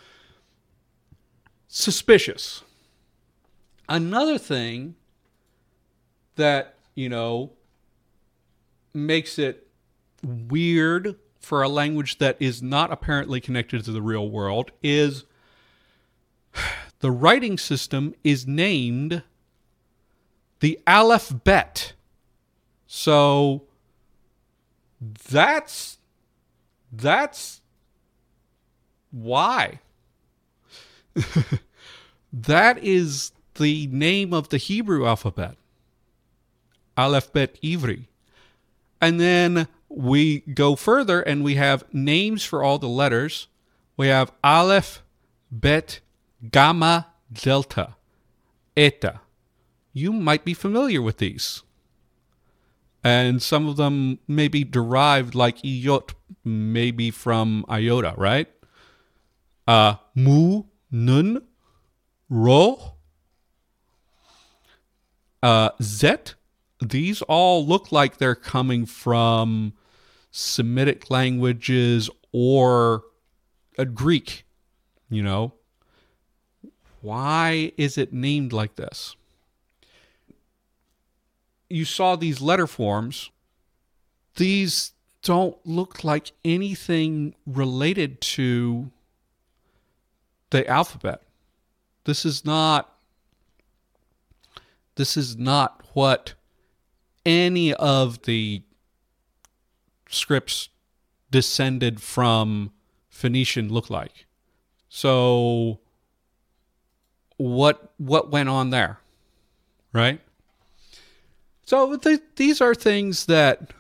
suspicious. 1.69 2.65
Another 3.89 4.39
thing 4.39 4.97
that, 6.35 6.75
you 6.97 7.09
know, 7.09 7.53
makes 8.93 9.39
it 9.39 9.69
weird 10.25 11.15
for 11.39 11.63
a 11.63 11.69
language 11.69 12.19
that 12.19 12.37
is 12.41 12.61
not 12.61 12.91
apparently 12.91 13.41
connected 13.41 13.85
to 13.85 13.93
the 13.93 14.03
real 14.03 14.29
world 14.29 14.73
is 14.83 15.27
the 16.99 17.13
writing 17.13 17.57
system 17.57 18.17
is 18.25 18.49
named 18.49 19.23
the 20.59 20.81
Aleph 20.89 21.33
Bet. 21.45 21.93
So 22.95 23.63
that's 25.01 25.97
that's 26.93 27.63
why. 29.11 29.81
that 32.35 32.77
is 32.85 33.33
the 33.55 33.87
name 33.87 34.35
of 34.35 34.51
the 34.51 34.59
Hebrew 34.59 35.07
alphabet. 35.07 35.57
Aleph 36.95 37.33
Bet 37.33 37.59
Ivri. 37.63 38.09
And 39.01 39.19
then 39.19 39.69
we 39.89 40.41
go 40.41 40.77
further 40.77 41.23
and 41.23 41.43
we 41.43 41.55
have 41.55 41.85
names 41.95 42.45
for 42.45 42.63
all 42.63 42.79
the 42.79 42.89
letters. 42.89 43.49
We 43.97 44.09
have 44.09 44.33
Aleph, 44.45 45.03
Bet, 45.51 46.01
Gamma, 46.51 47.07
Delta, 47.33 47.95
Eta. 48.77 49.23
You 49.95 50.13
might 50.13 50.45
be 50.45 50.53
familiar 50.53 51.01
with 51.01 51.17
these. 51.17 51.63
And 53.05 53.43
some 53.43 53.69
of 53.69 53.77
them 53.77 54.21
may 54.29 54.49
be 54.49 54.63
derived 54.65 55.35
like 55.35 55.59
iot 55.63 56.15
maybe 56.45 57.11
from 57.11 57.65
iota, 57.69 58.15
right? 58.17 58.49
Uh, 59.67 59.95
mu, 60.15 60.65
nun, 60.91 61.43
Ro, 62.29 62.95
uh, 65.43 65.71
Zet. 65.81 66.35
These 66.81 67.23
all 67.23 67.67
look 67.67 67.93
like 67.93 68.19
they're 68.19 68.35
coming 68.35 68.87
from 68.87 69.75
Semitic 70.31 71.11
languages 71.11 72.11
or 72.33 73.05
a 73.79 73.85
Greek, 73.85 74.45
you 75.11 75.23
know. 75.23 75.55
Why 77.01 77.73
is 77.77 77.99
it 77.99 78.13
named 78.13 78.53
like 78.53 78.77
this? 78.77 79.17
You 81.73 81.85
saw 81.87 82.17
these 82.17 82.43
letter 82.43 82.67
forms. 82.67 83.31
These 84.37 84.93
don't 85.23 85.57
look 85.65 86.05
like 86.05 86.33
anything 86.45 87.35
related 87.47 88.21
to 88.21 88.91
the 90.51 90.69
alphabet. 90.69 91.23
This 92.05 92.27
is 92.27 92.45
not 92.45 92.93
this 94.97 95.17
is 95.17 95.39
not 95.39 95.83
what 95.95 96.35
any 97.25 97.73
of 97.73 98.23
the 98.23 98.63
scripts 100.11 100.69
descended 101.31 102.03
from 102.03 102.73
Phoenician 103.09 103.73
look 103.73 103.89
like. 103.89 104.27
So 104.91 105.81
what 107.39 107.93
what 107.97 108.31
went 108.31 108.51
on 108.51 108.69
there? 108.69 108.99
Right? 109.95 110.21
So 111.73 111.97
th- 111.97 112.21
these 112.37 112.61
are 112.61 112.75
things 112.75 113.25
that 113.25 113.73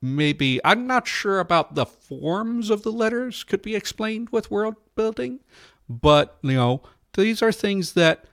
maybe 0.00 0.62
I'm 0.64 0.86
not 0.86 1.06
sure 1.06 1.40
about 1.40 1.74
the 1.74 1.84
forms 1.84 2.70
of 2.70 2.84
the 2.84 2.90
letters 2.90 3.44
could 3.44 3.60
be 3.60 3.76
explained 3.76 4.30
with 4.30 4.50
world 4.50 4.76
building, 4.96 5.40
but 5.90 6.38
you 6.40 6.54
know, 6.54 6.82
these 7.12 7.42
are 7.42 7.52
things 7.52 7.92
that 7.92 8.24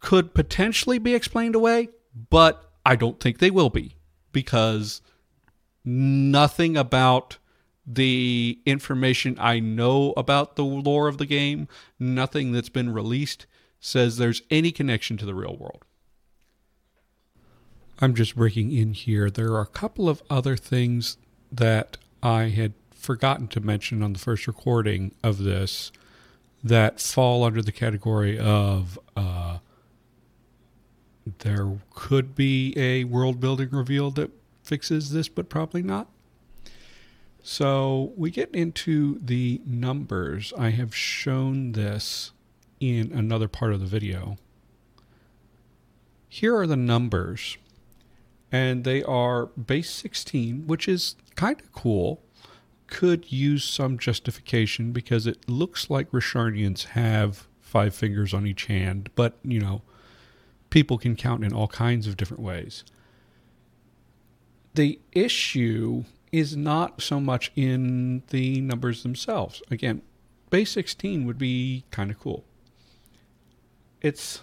could 0.00 0.34
potentially 0.34 0.98
be 0.98 1.14
explained 1.14 1.54
away, 1.54 1.90
but 2.28 2.72
I 2.84 2.96
don't 2.96 3.20
think 3.20 3.38
they 3.38 3.52
will 3.52 3.70
be 3.70 3.94
because 4.32 5.00
nothing 5.84 6.76
about 6.76 7.38
the 7.86 8.58
information 8.66 9.36
I 9.38 9.60
know 9.60 10.12
about 10.16 10.56
the 10.56 10.64
lore 10.64 11.06
of 11.06 11.18
the 11.18 11.26
game, 11.26 11.68
nothing 12.00 12.50
that's 12.50 12.68
been 12.68 12.92
released 12.92 13.46
says 13.78 14.16
there's 14.16 14.42
any 14.50 14.72
connection 14.72 15.16
to 15.18 15.24
the 15.24 15.36
real 15.36 15.56
world. 15.56 15.84
I'm 18.02 18.16
just 18.16 18.34
breaking 18.34 18.72
in 18.72 18.94
here. 18.94 19.30
There 19.30 19.52
are 19.52 19.60
a 19.60 19.66
couple 19.66 20.08
of 20.08 20.24
other 20.28 20.56
things 20.56 21.18
that 21.52 21.98
I 22.20 22.48
had 22.48 22.72
forgotten 22.92 23.46
to 23.48 23.60
mention 23.60 24.02
on 24.02 24.12
the 24.12 24.18
first 24.18 24.48
recording 24.48 25.14
of 25.22 25.38
this 25.38 25.92
that 26.64 27.00
fall 27.00 27.44
under 27.44 27.62
the 27.62 27.70
category 27.70 28.36
of 28.36 28.98
uh, 29.16 29.58
there 31.38 31.78
could 31.94 32.34
be 32.34 32.74
a 32.76 33.04
world 33.04 33.38
building 33.38 33.70
reveal 33.70 34.10
that 34.10 34.32
fixes 34.64 35.12
this, 35.12 35.28
but 35.28 35.48
probably 35.48 35.82
not. 35.82 36.08
So 37.44 38.12
we 38.16 38.32
get 38.32 38.52
into 38.52 39.20
the 39.20 39.60
numbers. 39.64 40.52
I 40.58 40.70
have 40.70 40.92
shown 40.92 41.70
this 41.70 42.32
in 42.80 43.12
another 43.12 43.46
part 43.46 43.72
of 43.72 43.78
the 43.78 43.86
video. 43.86 44.38
Here 46.28 46.56
are 46.56 46.66
the 46.66 46.76
numbers, 46.76 47.58
and 48.52 48.84
they 48.84 49.02
are 49.02 49.46
base 49.46 49.90
16, 49.90 50.66
which 50.66 50.86
is 50.86 51.16
kind 51.34 51.58
of 51.58 51.72
cool. 51.72 52.22
Could 52.86 53.32
use 53.32 53.64
some 53.64 53.98
justification 53.98 54.92
because 54.92 55.26
it 55.26 55.48
looks 55.48 55.88
like 55.88 56.12
Rasharnians 56.12 56.84
have 56.88 57.48
five 57.62 57.94
fingers 57.94 58.34
on 58.34 58.46
each 58.46 58.66
hand, 58.66 59.08
but 59.14 59.38
you 59.42 59.58
know, 59.58 59.80
people 60.68 60.98
can 60.98 61.16
count 61.16 61.42
in 61.42 61.54
all 61.54 61.68
kinds 61.68 62.06
of 62.06 62.18
different 62.18 62.42
ways. 62.42 62.84
The 64.74 65.00
issue 65.12 66.04
is 66.30 66.54
not 66.56 67.00
so 67.00 67.20
much 67.20 67.50
in 67.56 68.22
the 68.28 68.60
numbers 68.60 69.02
themselves. 69.02 69.62
Again, 69.70 70.02
base 70.50 70.72
16 70.72 71.24
would 71.26 71.38
be 71.38 71.84
kind 71.90 72.10
of 72.10 72.18
cool. 72.18 72.44
It's 74.02 74.40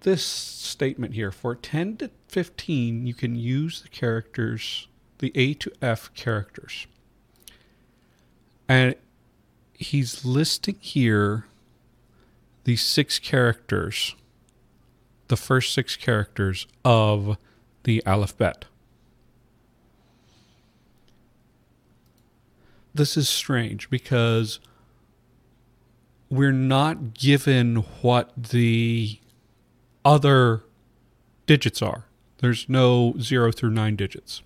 this 0.00 0.24
statement 0.24 1.14
here 1.14 1.30
for 1.30 1.54
10 1.54 1.98
to 1.98 2.10
15, 2.28 3.06
you 3.06 3.14
can 3.14 3.36
use 3.36 3.82
the 3.82 3.88
characters, 3.88 4.88
the 5.18 5.32
A 5.34 5.54
to 5.54 5.70
F 5.82 6.12
characters. 6.14 6.86
And 8.68 8.94
he's 9.74 10.24
listing 10.24 10.76
here 10.80 11.46
these 12.64 12.82
six 12.82 13.18
characters, 13.18 14.14
the 15.28 15.36
first 15.36 15.74
six 15.74 15.96
characters 15.96 16.66
of 16.84 17.36
the 17.84 18.02
alphabet. 18.06 18.66
This 22.94 23.16
is 23.16 23.28
strange 23.28 23.88
because 23.88 24.60
we're 26.28 26.52
not 26.52 27.14
given 27.14 27.76
what 28.02 28.30
the 28.36 29.19
other 30.04 30.62
digits 31.46 31.82
are. 31.82 32.06
There's 32.38 32.68
no 32.68 33.14
zero 33.20 33.52
through 33.52 33.70
nine 33.70 33.96
digits. 33.96 34.42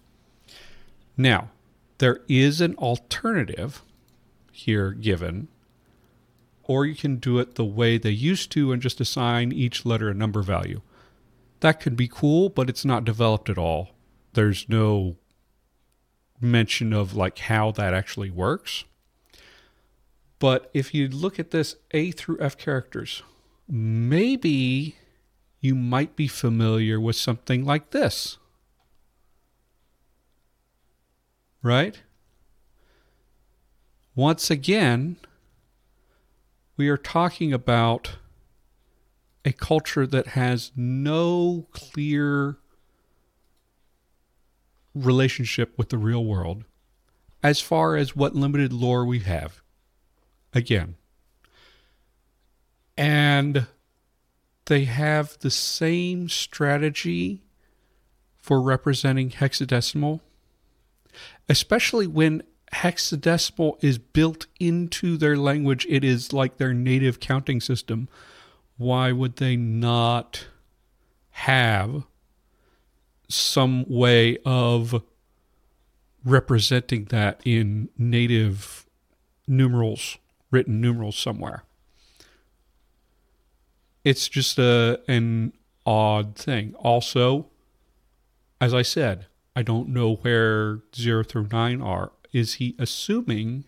Now, 1.16 1.50
there 1.98 2.20
is 2.28 2.60
an 2.60 2.74
alternative 2.76 3.82
here 4.50 4.90
given 4.90 5.48
or 6.66 6.86
you 6.86 6.94
can 6.94 7.16
do 7.16 7.38
it 7.38 7.54
the 7.54 7.64
way 7.64 7.98
they 7.98 8.10
used 8.10 8.50
to 8.52 8.72
and 8.72 8.80
just 8.80 9.00
assign 9.00 9.52
each 9.52 9.84
letter 9.84 10.08
a 10.08 10.14
number 10.14 10.42
value. 10.42 10.80
That 11.60 11.80
could 11.80 11.96
be 11.96 12.08
cool, 12.08 12.48
but 12.48 12.68
it's 12.68 12.84
not 12.84 13.04
developed 13.04 13.48
at 13.48 13.58
all. 13.58 13.90
There's 14.32 14.68
no 14.68 15.16
mention 16.40 16.92
of 16.92 17.14
like 17.14 17.38
how 17.38 17.70
that 17.72 17.94
actually 17.94 18.30
works. 18.30 18.84
But 20.38 20.70
if 20.74 20.92
you 20.92 21.08
look 21.08 21.38
at 21.38 21.52
this 21.52 21.76
A 21.92 22.10
through 22.10 22.38
F 22.40 22.58
characters, 22.58 23.22
maybe 23.68 24.96
you 25.64 25.74
might 25.74 26.14
be 26.14 26.28
familiar 26.28 27.00
with 27.00 27.16
something 27.16 27.64
like 27.64 27.88
this. 27.88 28.36
Right? 31.62 32.02
Once 34.14 34.50
again, 34.50 35.16
we 36.76 36.90
are 36.90 36.98
talking 36.98 37.54
about 37.54 38.18
a 39.46 39.52
culture 39.52 40.06
that 40.06 40.28
has 40.28 40.70
no 40.76 41.66
clear 41.72 42.58
relationship 44.94 45.78
with 45.78 45.88
the 45.88 45.96
real 45.96 46.26
world 46.26 46.64
as 47.42 47.62
far 47.62 47.96
as 47.96 48.14
what 48.14 48.34
limited 48.34 48.70
lore 48.70 49.06
we 49.06 49.20
have. 49.20 49.62
Again. 50.52 50.96
And 52.98 53.66
they 54.66 54.84
have 54.84 55.38
the 55.40 55.50
same 55.50 56.28
strategy 56.28 57.42
for 58.36 58.60
representing 58.60 59.30
hexadecimal, 59.30 60.20
especially 61.48 62.06
when 62.06 62.42
hexadecimal 62.72 63.82
is 63.82 63.98
built 63.98 64.46
into 64.58 65.16
their 65.16 65.36
language. 65.36 65.86
It 65.88 66.04
is 66.04 66.32
like 66.32 66.56
their 66.56 66.72
native 66.74 67.20
counting 67.20 67.60
system. 67.60 68.08
Why 68.76 69.12
would 69.12 69.36
they 69.36 69.56
not 69.56 70.46
have 71.30 72.04
some 73.28 73.84
way 73.88 74.38
of 74.44 75.02
representing 76.24 77.04
that 77.06 77.40
in 77.44 77.88
native 77.96 78.86
numerals, 79.46 80.18
written 80.50 80.80
numerals 80.80 81.16
somewhere? 81.16 81.64
It's 84.04 84.28
just 84.28 84.58
a 84.58 85.00
an 85.08 85.54
odd 85.86 86.36
thing. 86.36 86.74
Also, 86.74 87.50
as 88.60 88.72
I 88.74 88.82
said, 88.82 89.26
I 89.56 89.62
don't 89.62 89.88
know 89.88 90.16
where 90.16 90.80
0 90.94 91.24
through 91.24 91.48
9 91.50 91.80
are 91.80 92.12
is 92.32 92.54
he 92.54 92.74
assuming 92.78 93.64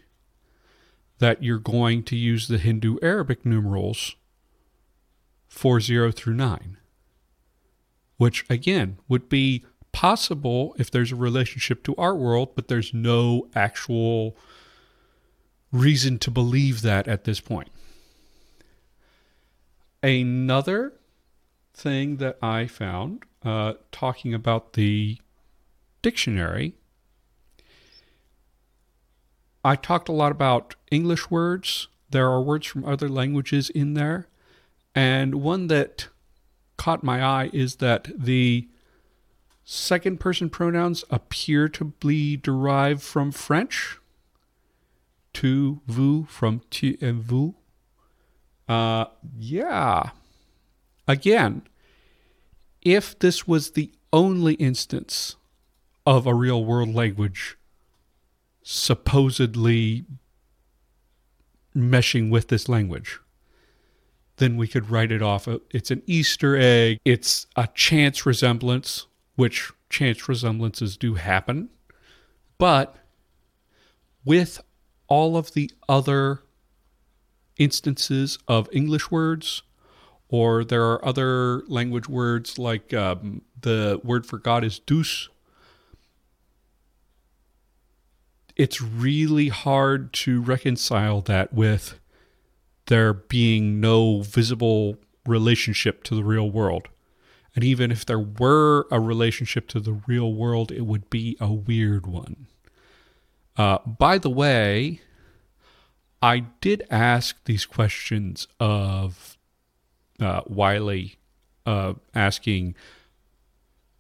that 1.19 1.43
you're 1.43 1.59
going 1.59 2.03
to 2.03 2.17
use 2.17 2.49
the 2.49 2.59
Hindu 2.59 2.99
Arabic 3.01 3.47
numerals 3.47 4.17
for 5.49 5.81
0 5.81 6.13
through 6.13 6.35
9? 6.35 6.77
Which, 8.19 8.45
again, 8.51 8.99
would 9.09 9.29
be 9.29 9.65
possible 9.93 10.75
if 10.79 10.91
there's 10.91 11.13
a 11.13 11.17
relationship 11.17 11.85
to 11.85 11.95
our 11.97 12.15
world, 12.15 12.55
but 12.55 12.69
there's 12.69 12.93
no 12.93 13.49
actual 13.55 14.37
reason 15.73 16.19
to 16.19 16.31
believe 16.31 16.83
that 16.83 17.07
at 17.07 17.25
this 17.25 17.41
point. 17.41 17.69
Another 20.07 20.93
thing 21.75 22.17
that 22.17 22.39
I 22.41 22.67
found 22.67 23.25
uh, 23.45 23.75
talking 23.91 24.33
about 24.33 24.73
the 24.75 25.19
dictionary 26.01 26.75
I 29.65 29.75
talked 29.75 30.09
a 30.09 30.13
lot 30.13 30.31
about 30.31 30.77
English 30.93 31.29
words 31.29 31.89
there 32.11 32.29
are 32.29 32.41
words 32.41 32.67
from 32.67 32.85
other 32.85 33.09
languages 33.09 33.71
in 33.71 33.95
there. 33.95 34.29
And 34.95 35.37
one 35.37 35.67
that 35.67 36.09
caught 36.77 37.03
my 37.03 37.23
eye 37.23 37.51
is 37.53 37.77
that 37.77 38.09
the 38.17 38.69
second 39.65 40.21
person 40.21 40.49
pronouns 40.49 41.05
appear 41.11 41.69
to 41.71 41.87
be 42.01 42.37
derived 42.37 43.03
from 43.03 43.33
French. 43.33 43.99
Tu, 45.33 45.81
vous 45.87 46.27
from 46.29 46.63
tu 46.71 46.97
and 47.01 47.23
vous. 47.23 47.55
Uh, 48.69 49.07
yeah. 49.39 50.11
Again, 51.07 51.63
if 52.83 53.19
this 53.19 53.47
was 53.47 53.73
the 53.73 53.93
only 54.13 54.55
instance 54.55 55.37
of 56.05 56.27
a 56.27 56.35
real 56.35 56.65
world 56.65 56.95
language 56.95 57.57
supposedly 58.63 60.05
meshing 61.77 62.31
with 62.31 62.49
this 62.49 62.69
language, 62.69 63.21
then 64.37 64.57
we 64.57 64.67
could 64.69 64.91
write 64.91 65.13
it 65.13 65.23
off. 65.23 65.49
It's 65.71 65.91
an 65.91 66.03
Easter 66.07 66.57
egg, 66.57 66.99
it's 67.05 67.47
a 67.57 67.69
chance 67.75 68.27
resemblance, 68.27 69.07
which 69.37 69.71
chance 69.89 70.29
resemblances 70.29 70.97
do 70.97 71.15
happen. 71.15 71.69
But 72.59 72.97
with 74.25 74.61
all 75.09 75.37
of 75.37 75.53
the 75.53 75.71
other 75.89 76.43
instances 77.57 78.39
of 78.47 78.69
English 78.73 79.11
words, 79.11 79.63
or 80.29 80.65
there 80.65 80.85
are 80.85 81.05
other 81.05 81.63
language 81.69 82.09
words 82.09 82.59
like 82.59 82.93
um, 82.93 83.43
the 83.61 84.01
word 84.03 84.27
for 84.27 84.39
God 84.39 84.65
is 84.65 84.79
Deus. 84.79 85.29
It's 88.57 88.81
really 88.81 89.49
hard 89.49 90.13
to 90.15 90.41
reconcile 90.41 91.21
that 91.23 91.53
with 91.53 91.99
there 92.87 93.13
being 93.13 93.81
no 93.81 94.23
visible 94.23 94.97
relationship 95.27 96.03
to 96.05 96.15
the 96.15 96.25
real 96.25 96.51
world. 96.51 96.89
And 97.55 97.65
even 97.65 97.91
if 97.91 98.05
there 98.05 98.21
were 98.21 98.87
a 98.91 99.01
relationship 99.01 99.67
to 99.69 99.81
the 99.81 100.01
real 100.07 100.33
world, 100.33 100.71
it 100.71 100.83
would 100.83 101.09
be 101.11 101.37
a 101.41 101.53
weird 101.53 102.07
one. 102.07 102.47
Uh, 103.57 103.79
by 103.87 104.19
the 104.19 104.31
way, 104.31 105.01
I 106.23 106.41
did 106.61 106.85
ask 106.91 107.45
these 107.45 107.67
questions 107.67 108.49
of 108.59 109.37
uh, 110.21 110.43
Wiley, 110.47 111.19
uh, 111.67 111.95
asking, 112.15 112.75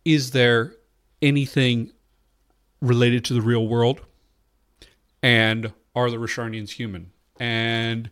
is 0.04 0.30
there 0.30 0.74
anything 1.20 1.92
related 2.80 3.24
to 3.26 3.34
the 3.34 3.42
real 3.42 3.66
world? 3.66 4.00
And 5.22 5.72
are 5.94 6.10
the 6.10 6.16
Rasharnians 6.16 6.70
human? 6.70 7.10
And 7.38 8.10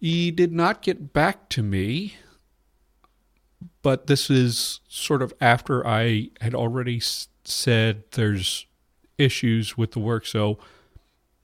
he 0.00 0.30
did 0.30 0.52
not 0.52 0.82
get 0.82 1.12
back 1.12 1.48
to 1.50 1.62
me, 1.62 2.14
but 3.82 4.06
this 4.06 4.30
is 4.30 4.80
sort 4.88 5.22
of 5.22 5.32
after 5.40 5.86
I 5.86 6.30
had 6.40 6.54
already 6.54 7.00
said 7.44 8.04
there's 8.12 8.66
issues 9.18 9.76
with 9.76 9.92
the 9.92 10.00
work. 10.00 10.26
So 10.26 10.58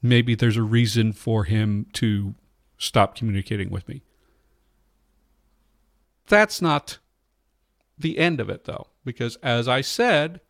maybe 0.02 0.34
there's 0.34 0.56
a 0.56 0.62
reason 0.62 1.12
for 1.12 1.44
him 1.44 1.86
to 1.94 2.34
stop 2.78 3.14
communicating 3.14 3.70
with 3.70 3.88
me. 3.88 4.02
That's 6.26 6.60
not 6.60 6.98
the 7.98 8.18
end 8.18 8.40
of 8.40 8.48
it, 8.48 8.64
though, 8.64 8.88
because 9.04 9.36
as 9.36 9.66
I 9.66 9.80
said, 9.80 10.40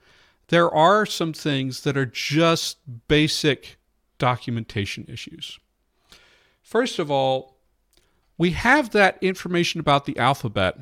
there 0.49 0.71
are 0.75 1.07
some 1.07 1.33
things 1.33 1.83
that 1.83 1.97
are 1.97 2.07
just 2.07 2.79
basic 3.07 3.79
documentation 4.19 5.07
issues. 5.09 5.59
First 6.63 6.99
of 6.99 7.11
all, 7.11 7.57
we 8.37 8.51
have 8.51 8.91
that 8.91 9.19
information 9.23 9.81
about 9.81 10.05
the 10.05 10.19
alphabet, 10.19 10.79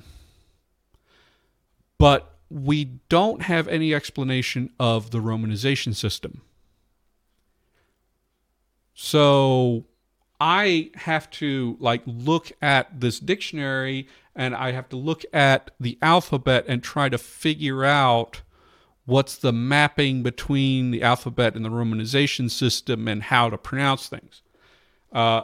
but 1.99 2.37
we 2.51 2.85
don't 3.09 3.43
have 3.43 3.67
any 3.69 3.95
explanation 3.95 4.71
of 4.79 5.11
the 5.11 5.19
romanization 5.19 5.95
system. 5.95 6.43
So 8.99 9.85
I 10.41 10.91
have 10.95 11.31
to 11.33 11.77
like 11.79 12.03
look 12.07 12.51
at 12.63 12.99
this 12.99 13.21
dictionary 13.21 14.09
and 14.35 14.57
I 14.57 14.73
have 14.73 14.89
to 14.89 14.97
look 14.97 15.23
at 15.35 15.71
the 15.79 15.99
alphabet 16.01 16.65
and 16.67 16.83
try 16.83 17.11
to 17.11 17.19
figure 17.19 17.85
out 17.85 18.41
what's 19.05 19.37
the 19.37 19.53
mapping 19.53 20.23
between 20.23 20.93
the 20.93 21.03
alphabet 21.03 21.55
and 21.55 21.65
the 21.65 21.69
romanization 21.69 22.51
system 22.51 23.07
and 23.07 23.25
how 23.25 23.51
to 23.51 23.59
pronounce 23.59 24.09
things. 24.09 24.41
Uh, 25.13 25.43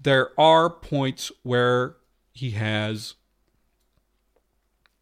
there 0.00 0.30
are 0.40 0.70
points 0.70 1.32
where 1.42 1.96
he 2.32 2.52
has 2.52 3.14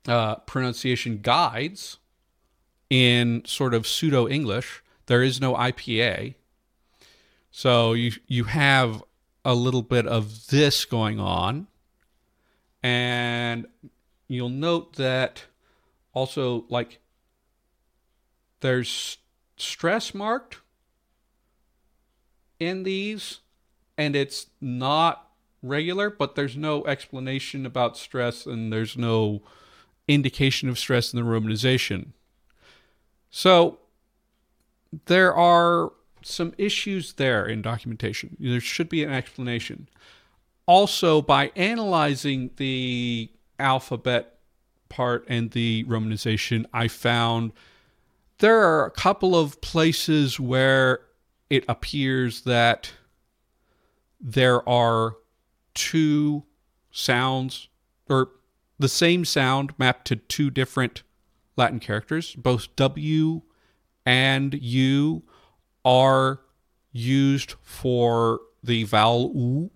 uh, 0.08 0.36
pronunciation 0.36 1.20
guides 1.20 1.98
in 2.88 3.42
sort 3.44 3.74
of 3.74 3.86
pseudo 3.86 4.26
English. 4.26 4.82
There 5.06 5.22
is 5.22 5.42
no 5.42 5.54
IPA. 5.54 6.36
So 7.58 7.94
you 7.94 8.12
you 8.26 8.44
have 8.44 9.02
a 9.42 9.54
little 9.54 9.80
bit 9.80 10.06
of 10.06 10.48
this 10.48 10.84
going 10.84 11.18
on. 11.18 11.68
And 12.82 13.66
you'll 14.28 14.50
note 14.50 14.96
that 14.96 15.44
also 16.12 16.66
like 16.68 16.98
there's 18.60 19.16
stress 19.56 20.12
marked 20.12 20.58
in 22.60 22.82
these 22.82 23.38
and 23.96 24.14
it's 24.14 24.48
not 24.60 25.30
regular, 25.62 26.10
but 26.10 26.34
there's 26.34 26.58
no 26.58 26.84
explanation 26.84 27.64
about 27.64 27.96
stress 27.96 28.44
and 28.44 28.70
there's 28.70 28.98
no 28.98 29.40
indication 30.06 30.68
of 30.68 30.78
stress 30.78 31.10
in 31.10 31.18
the 31.18 31.24
romanization. 31.24 32.08
So 33.30 33.78
there 35.06 35.34
are 35.34 35.92
some 36.26 36.52
issues 36.58 37.14
there 37.14 37.46
in 37.46 37.62
documentation. 37.62 38.36
There 38.40 38.60
should 38.60 38.88
be 38.88 39.04
an 39.04 39.12
explanation. 39.12 39.88
Also, 40.66 41.22
by 41.22 41.52
analyzing 41.54 42.50
the 42.56 43.30
alphabet 43.58 44.38
part 44.88 45.24
and 45.28 45.52
the 45.52 45.84
romanization, 45.84 46.66
I 46.72 46.88
found 46.88 47.52
there 48.38 48.60
are 48.60 48.84
a 48.84 48.90
couple 48.90 49.36
of 49.36 49.60
places 49.60 50.40
where 50.40 51.00
it 51.48 51.64
appears 51.68 52.42
that 52.42 52.92
there 54.20 54.68
are 54.68 55.16
two 55.74 56.44
sounds 56.90 57.68
or 58.08 58.30
the 58.78 58.88
same 58.88 59.24
sound 59.24 59.72
mapped 59.78 60.06
to 60.08 60.16
two 60.16 60.50
different 60.50 61.02
Latin 61.56 61.78
characters. 61.78 62.34
Both 62.34 62.74
W 62.76 63.42
and 64.04 64.54
U 64.54 65.22
are 65.86 66.40
used 66.90 67.54
for 67.62 68.40
the 68.62 68.82
vowel 68.82 69.32
U. 69.34 69.70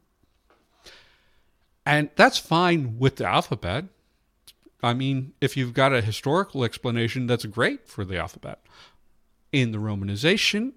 And 1.86 2.10
that's 2.16 2.36
fine 2.36 2.98
with 2.98 3.16
the 3.16 3.26
alphabet. 3.26 3.84
I 4.82 4.92
mean, 4.92 5.32
if 5.40 5.56
you've 5.56 5.72
got 5.72 5.92
a 5.92 6.00
historical 6.00 6.64
explanation, 6.64 7.26
that's 7.26 7.44
great 7.46 7.88
for 7.88 8.04
the 8.04 8.18
alphabet. 8.18 8.60
In 9.52 9.70
the 9.70 9.78
romanization, 9.78 10.72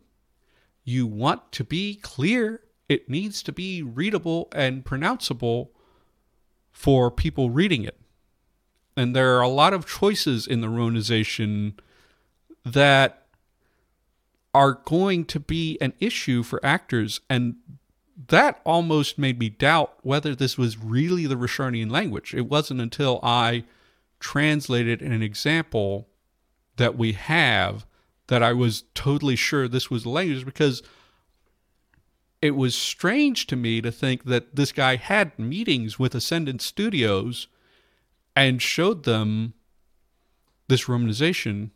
you 0.84 1.08
want 1.08 1.52
to 1.54 1.63
be 1.63 1.96
clear 1.96 2.62
it 2.88 3.10
needs 3.10 3.41
to 3.43 3.52
be 3.52 3.82
readable 3.82 4.50
and 4.52 4.86
pronounceable 4.86 5.69
for 6.72 7.10
people 7.10 7.50
reading 7.50 7.84
it. 7.84 8.00
And 8.96 9.15
there 9.15 9.36
are 9.38 9.41
a 9.41 9.48
lot 9.48 9.74
of 9.74 9.88
choices 9.88 10.46
in 10.46 10.62
the 10.62 10.67
romanization 10.67 11.74
that 12.65 13.23
are 14.54 14.80
going 14.86 15.26
to 15.26 15.39
be 15.39 15.78
an 15.82 15.94
issue 16.00 16.44
for 16.44 16.63
actors. 16.63 17.22
And 17.30 17.56
that 18.28 18.62
almost 18.63 19.18
made 19.18 19.39
me 19.39 19.50
doubt 19.50 19.98
whether 20.02 20.36
this 20.36 20.58
was 20.58 20.78
really 20.78 21.26
the 21.26 21.36
Rasharnian 21.36 21.89
language. 21.89 22.34
It 22.34 22.48
wasn't 22.48 22.82
until 22.82 23.20
I 23.24 23.63
translated 24.20 25.02
an 25.02 25.22
example 25.22 26.08
that 26.78 26.98
we 26.98 27.13
have 27.13 27.86
that 28.28 28.44
I 28.44 28.54
was 28.54 28.84
totally 28.96 29.36
sure 29.36 29.68
this 29.68 29.89
was 29.89 30.04
the 30.04 30.10
language 30.10 30.46
because 30.46 30.82
it 32.42 32.56
was 32.56 32.76
strange 32.76 33.48
to 33.48 33.56
me 33.56 33.82
to 33.82 33.92
think 33.92 34.26
that 34.26 34.56
this 34.56 34.72
guy 34.72 34.96
had 34.96 35.38
meetings 35.39 35.98
with 35.98 36.16
Ascendant 36.16 36.62
Studios 36.62 37.48
and 38.36 38.62
showed 38.62 39.04
them 39.04 39.54
this 40.68 40.86
romanization 40.86 41.72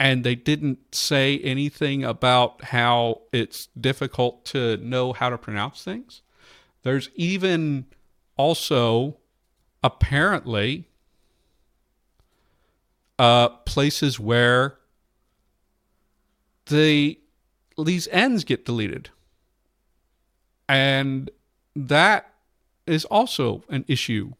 and 0.00 0.22
they 0.24 0.34
didn't 0.34 0.94
say 0.94 1.38
anything 1.40 2.04
about 2.04 2.64
how 2.64 3.22
it's 3.32 3.68
difficult 3.78 4.44
to 4.46 4.76
know 4.78 5.12
how 5.12 5.28
to 5.28 5.38
pronounce 5.38 5.82
things. 5.82 6.22
There's 6.82 7.10
even 7.16 7.86
also 8.36 9.16
apparently 9.82 10.88
uh, 13.18 13.48
places 13.48 14.20
where 14.20 14.78
the 16.66 17.18
these 17.76 18.08
ends 18.08 18.44
get 18.44 18.64
deleted 18.64 19.10
and 20.68 21.30
that 21.74 22.32
is 22.86 23.04
also 23.06 23.64
an 23.68 23.84
issue 23.88 24.32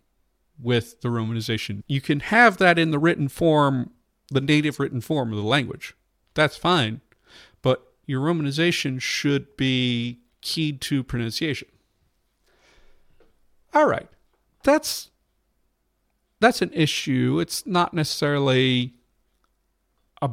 with 0.60 1.00
the 1.00 1.08
romanization. 1.08 1.82
You 1.86 2.00
can 2.00 2.20
have 2.20 2.58
that 2.58 2.78
in 2.78 2.90
the 2.90 2.98
written 2.98 3.28
form, 3.28 3.90
the 4.30 4.40
native 4.40 4.78
written 4.78 5.00
form 5.00 5.32
of 5.32 5.36
the 5.36 5.44
language. 5.44 5.94
That's 6.34 6.56
fine. 6.56 7.00
But 7.62 7.92
your 8.06 8.20
romanization 8.20 9.00
should 9.00 9.56
be 9.56 10.20
keyed 10.40 10.80
to 10.82 11.02
pronunciation. 11.02 11.68
All 13.74 13.86
right. 13.86 14.08
That's 14.62 15.10
that's 16.40 16.62
an 16.62 16.70
issue. 16.72 17.40
It's 17.40 17.66
not 17.66 17.92
necessarily 17.92 18.94
a, 20.22 20.30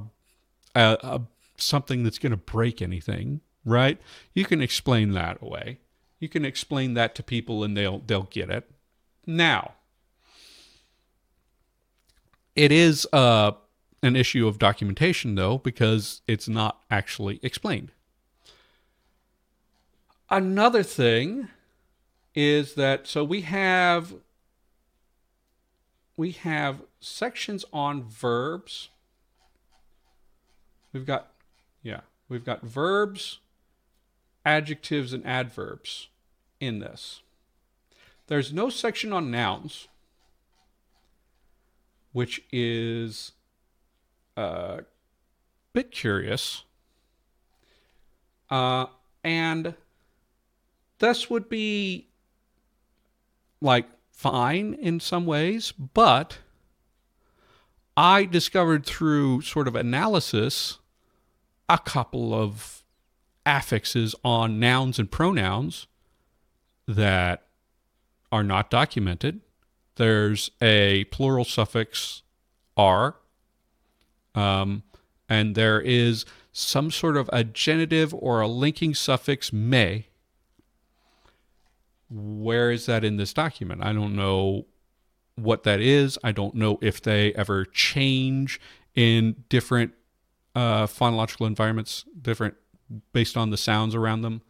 a, 0.75 0.97
a 1.01 1.21
something 1.58 2.03
that's 2.03 2.19
going 2.19 2.31
to 2.31 2.38
break 2.38 2.81
anything, 2.81 3.41
right? 3.63 3.99
You 4.34 4.45
can 4.45 4.62
explain 4.62 5.13
that 5.13 5.41
away. 5.41 5.79
You 6.19 6.29
can 6.29 6.45
explain 6.45 6.93
that 6.93 7.15
to 7.15 7.23
people 7.23 7.63
and 7.63 7.75
they'll 7.75 7.99
they'll 7.99 8.23
get 8.23 8.49
it. 8.49 8.69
Now, 9.25 9.73
it 12.55 12.71
is 12.71 13.08
uh, 13.12 13.53
an 14.05 14.15
issue 14.15 14.47
of 14.47 14.59
documentation 14.59 15.33
though 15.33 15.57
because 15.57 16.21
it's 16.27 16.47
not 16.47 16.81
actually 16.91 17.39
explained. 17.41 17.91
Another 20.29 20.83
thing 20.83 21.49
is 22.35 22.75
that 22.75 23.07
so 23.07 23.23
we 23.23 23.41
have 23.41 24.13
we 26.15 26.31
have 26.31 26.81
sections 26.99 27.65
on 27.73 28.03
verbs. 28.03 28.89
We've 30.93 31.05
got 31.05 31.31
yeah, 31.81 32.01
we've 32.29 32.45
got 32.45 32.61
verbs, 32.61 33.39
adjectives 34.45 35.13
and 35.13 35.25
adverbs 35.25 36.09
in 36.59 36.77
this. 36.77 37.21
There's 38.27 38.53
no 38.53 38.69
section 38.69 39.11
on 39.11 39.31
nouns, 39.31 39.87
which 42.11 42.43
is 42.51 43.31
uh, 44.37 44.81
bit 45.73 45.91
curious. 45.91 46.63
Uh, 48.49 48.85
and 49.23 49.75
this 50.99 51.29
would 51.29 51.49
be 51.49 52.07
like 53.61 53.87
fine 54.11 54.73
in 54.75 54.99
some 54.99 55.25
ways, 55.25 55.71
but 55.71 56.37
I 57.97 58.25
discovered 58.25 58.85
through 58.85 59.41
sort 59.41 59.67
of 59.67 59.75
analysis 59.75 60.79
a 61.67 61.77
couple 61.77 62.33
of 62.33 62.83
affixes 63.45 64.15
on 64.23 64.59
nouns 64.59 64.99
and 64.99 65.09
pronouns 65.09 65.87
that 66.87 67.47
are 68.31 68.43
not 68.43 68.69
documented. 68.69 69.41
There's 69.95 70.51
a 70.61 71.05
plural 71.05 71.45
suffix 71.45 72.21
R, 72.75 73.15
um, 74.35 74.83
and 75.27 75.55
there 75.55 75.81
is 75.81 76.25
some 76.51 76.91
sort 76.91 77.17
of 77.17 77.29
a 77.33 77.43
genitive 77.43 78.13
or 78.13 78.41
a 78.41 78.47
linking 78.47 78.93
suffix 78.93 79.51
may 79.51 80.07
where 82.09 82.71
is 82.71 82.85
that 82.85 83.03
in 83.03 83.17
this 83.17 83.33
document? 83.33 83.83
I 83.83 83.93
don't 83.93 84.15
know 84.15 84.65
what 85.35 85.63
that 85.63 85.81
is. 85.81 86.17
I 86.23 86.31
don't 86.31 86.55
know 86.55 86.77
if 86.81 87.01
they 87.01 87.33
ever 87.33 87.65
change 87.65 88.59
in 88.95 89.43
different 89.49 89.93
uh, 90.55 90.85
phonological 90.85 91.47
environments, 91.47 92.05
different 92.21 92.55
based 93.11 93.35
on 93.35 93.49
the 93.49 93.57
sounds 93.57 93.95
around 93.95 94.21
them. 94.21 94.41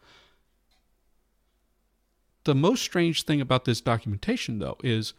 The 2.44 2.54
most 2.54 2.82
strange 2.82 3.24
thing 3.24 3.40
about 3.40 3.64
this 3.64 3.80
documentation, 3.80 4.60
though, 4.60 4.76
is 4.84 5.14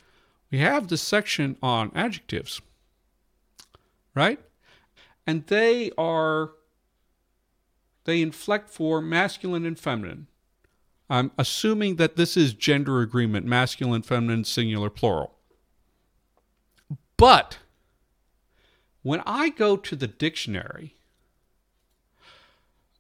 we 0.50 0.60
have 0.60 0.88
this 0.88 1.02
section 1.02 1.58
on 1.62 1.92
adjectives, 1.94 2.62
right? 4.16 4.40
And 5.28 5.46
they 5.48 5.92
are, 5.98 6.52
they 8.06 8.22
inflect 8.22 8.70
for 8.70 9.02
masculine 9.02 9.66
and 9.66 9.78
feminine. 9.78 10.28
I'm 11.10 11.32
assuming 11.38 11.98
that 11.98 12.16
this 12.16 12.36
is 12.36 12.54
gender 12.54 13.02
agreement 13.02 13.46
masculine, 13.46 14.02
feminine, 14.02 14.46
singular, 14.46 14.90
plural. 14.90 15.36
But 17.18 17.60
when 19.04 19.22
I 19.26 19.50
go 19.50 19.78
to 19.78 19.96
the 19.96 20.08
dictionary, 20.08 20.96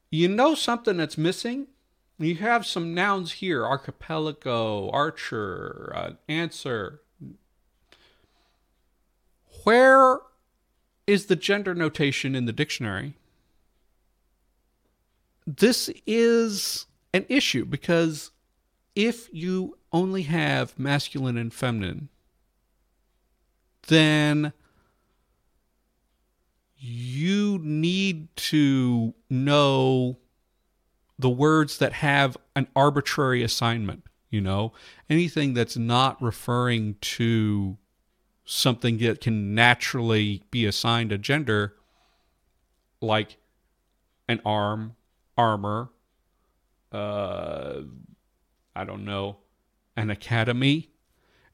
you 0.09 0.27
know 0.27 0.55
something 0.55 0.97
that's 0.97 1.17
missing? 1.17 1.67
You 2.19 2.35
have 2.35 2.65
some 2.65 2.93
nouns 2.93 3.33
here 3.33 3.65
archipelago, 3.65 4.89
archer, 4.89 5.91
uh, 5.95 6.11
answer. 6.27 7.01
Where 9.63 10.19
is 11.07 11.25
the 11.25 11.35
gender 11.35 11.73
notation 11.73 12.35
in 12.35 12.45
the 12.45 12.53
dictionary? 12.53 13.15
This 15.47 15.89
is 16.05 16.85
an 17.13 17.25
issue 17.29 17.65
because 17.65 18.31
if 18.95 19.29
you 19.31 19.77
only 19.93 20.23
have 20.23 20.77
masculine 20.77 21.37
and 21.37 21.53
feminine, 21.53 22.09
then 23.87 24.51
you 26.77 27.59
need 27.63 28.35
to 28.35 29.13
know 29.29 30.17
the 31.17 31.29
words 31.29 31.77
that 31.77 31.93
have 31.93 32.37
an 32.55 32.67
arbitrary 32.75 33.41
assignment, 33.41 34.03
you 34.29 34.41
know, 34.41 34.73
anything 35.09 35.53
that's 35.53 35.77
not 35.77 36.21
referring 36.21 36.95
to 37.01 37.77
something 38.49 38.97
that 38.99 39.19
can 39.19 39.53
naturally 39.53 40.41
be 40.49 40.65
assigned 40.65 41.11
a 41.11 41.17
gender, 41.17 41.75
like 43.01 43.35
an 44.29 44.39
arm, 44.45 44.95
armor, 45.37 45.89
uh, 46.93 47.81
I 48.73 48.85
don't 48.85 49.03
know, 49.03 49.37
an 49.97 50.09
academy 50.09 50.89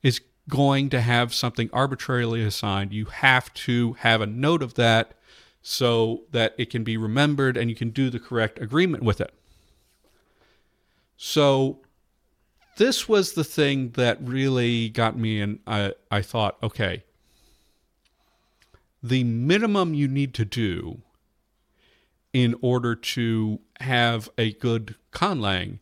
is 0.04 0.22
going 0.48 0.92
to 0.92 1.02
have 1.02 1.34
something 1.34 1.68
arbitrarily 1.74 2.44
assigned. 2.44 2.94
You 2.94 3.06
have 3.06 3.52
to 3.56 3.94
have 3.94 4.22
a 4.22 4.28
note 4.28 4.62
of 4.62 4.76
that 4.76 5.18
so 5.64 6.26
that 6.32 6.54
it 6.60 6.70
can 6.70 6.84
be 6.84 6.96
remembered 6.96 7.58
and 7.58 7.72
you 7.72 7.76
can 7.76 7.90
do 7.90 8.12
the 8.12 8.20
correct 8.20 8.62
agreement 8.62 9.04
with 9.04 9.20
it. 9.20 9.34
So 11.18 11.80
this 12.78 13.08
was 13.08 13.34
the 13.34 13.44
thing 13.44 13.92
that 13.92 14.18
really 14.22 14.90
got 14.90 15.18
me 15.18 15.42
and 15.42 15.60
I, 15.68 15.94
I 16.10 16.22
thought, 16.22 16.58
okay, 16.64 17.04
the 19.02 19.24
minimum 19.24 19.94
you 19.94 20.08
need 20.08 20.34
to 20.36 20.46
do 20.46 21.02
in 22.32 22.56
order 22.62 22.96
to 22.96 23.60
have 23.82 24.30
a 24.38 24.54
good 24.54 24.96
conlang 25.12 25.80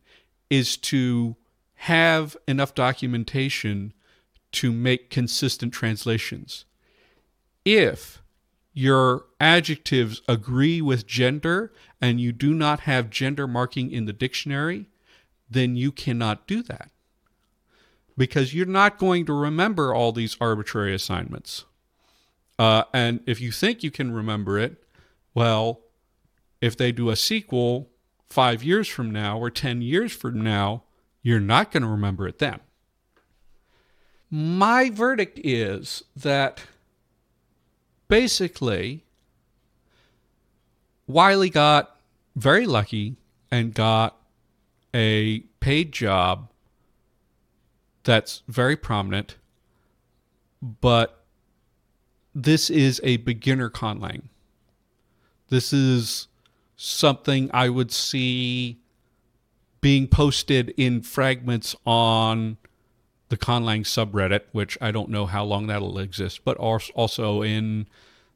is 0.49 0.75
to 0.75 1.35
have 1.75 2.35
enough 2.47 2.75
documentation 2.75 3.93
to 4.51 4.71
make 4.71 5.09
consistent 5.09 5.73
translations. 5.73 6.65
If 7.63 8.21
your 8.73 9.25
adjectives 9.39 10.21
agree 10.27 10.81
with 10.81 11.07
gender 11.07 11.71
and 12.01 12.19
you 12.19 12.31
do 12.31 12.53
not 12.53 12.81
have 12.81 13.09
gender 13.09 13.47
marking 13.47 13.91
in 13.91 14.05
the 14.05 14.13
dictionary, 14.13 14.87
then 15.51 15.75
you 15.75 15.91
cannot 15.91 16.47
do 16.47 16.63
that. 16.63 16.89
Because 18.17 18.53
you're 18.53 18.65
not 18.65 18.97
going 18.97 19.25
to 19.25 19.33
remember 19.33 19.93
all 19.93 20.11
these 20.11 20.37
arbitrary 20.39 20.95
assignments. 20.95 21.65
Uh, 22.57 22.83
and 22.93 23.19
if 23.25 23.41
you 23.41 23.51
think 23.51 23.83
you 23.83 23.91
can 23.91 24.11
remember 24.11 24.57
it, 24.57 24.83
well, 25.33 25.81
if 26.61 26.77
they 26.77 26.91
do 26.91 27.09
a 27.09 27.15
sequel 27.15 27.89
five 28.29 28.63
years 28.63 28.87
from 28.87 29.11
now 29.11 29.37
or 29.37 29.49
10 29.49 29.81
years 29.81 30.11
from 30.11 30.41
now, 30.41 30.83
you're 31.21 31.39
not 31.39 31.71
going 31.71 31.83
to 31.83 31.89
remember 31.89 32.27
it 32.27 32.39
then. 32.39 32.59
My 34.29 34.89
verdict 34.89 35.39
is 35.43 36.03
that 36.15 36.63
basically, 38.07 39.03
Wiley 41.07 41.49
got 41.49 41.97
very 42.35 42.65
lucky 42.65 43.17
and 43.51 43.73
got 43.73 44.20
a 44.93 45.39
paid 45.59 45.91
job 45.91 46.51
that's 48.03 48.43
very 48.47 48.75
prominent, 48.75 49.37
but 50.61 51.23
this 52.33 52.69
is 52.69 52.99
a 53.03 53.17
beginner 53.17 53.69
conlang. 53.69 54.23
This 55.49 55.73
is 55.73 56.27
something 56.75 57.49
I 57.53 57.69
would 57.69 57.91
see 57.91 58.79
being 59.81 60.07
posted 60.07 60.73
in 60.77 61.01
fragments 61.01 61.75
on 61.85 62.57
the 63.29 63.37
Conlang 63.37 63.81
subreddit, 63.81 64.41
which 64.51 64.77
I 64.79 64.91
don't 64.91 65.09
know 65.09 65.25
how 65.25 65.43
long 65.43 65.67
that'll 65.67 65.97
exist, 65.99 66.41
but 66.45 66.57
also 66.57 67.41
in 67.41 67.87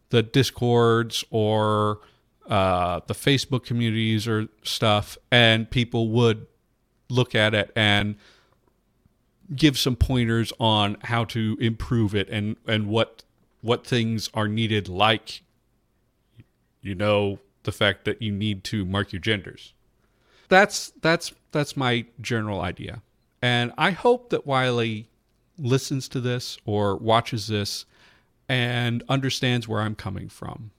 the 0.10 0.24
discords 0.24 1.24
or 1.30 2.00
uh, 2.48 3.02
the 3.08 3.14
Facebook 3.14 3.66
communities 3.66 4.28
or 4.28 4.48
stuff, 4.64 5.18
and 5.32 5.70
people 5.70 6.10
would 6.10 6.48
look 7.10 7.36
at 7.36 7.54
it 7.54 7.72
and 7.76 8.16
give 9.56 9.78
some 9.78 9.96
pointers 9.96 10.52
on 10.60 10.98
how 11.04 11.24
to 11.24 11.58
improve 11.60 12.16
it 12.16 12.28
and 12.30 12.56
and 12.68 12.88
what 12.88 13.24
what 13.62 13.86
things 13.86 14.30
are 14.34 14.48
needed 14.48 14.88
like 14.88 15.42
you 16.82 16.96
know 16.96 17.40
the 17.64 17.72
fact 17.72 18.06
that 18.06 18.22
you 18.22 18.32
need 18.32 18.64
to 18.64 18.86
mark 18.86 19.12
your 19.12 19.20
genders. 19.20 19.74
That's 20.48 20.92
that's 21.02 21.34
that's 21.52 21.76
my 21.76 22.06
general 22.22 22.62
idea. 22.62 23.02
And 23.42 23.74
i 23.78 23.92
hope 23.92 24.30
that 24.30 24.48
wiley 24.48 25.08
listens 25.58 26.08
to 26.10 26.20
this 26.20 26.58
or 26.66 26.96
watches 26.96 27.48
this 27.48 27.86
and 28.50 29.04
understands 29.10 29.68
where 29.68 29.82
i'm 29.82 29.96
coming 29.96 30.30
from. 30.30 30.72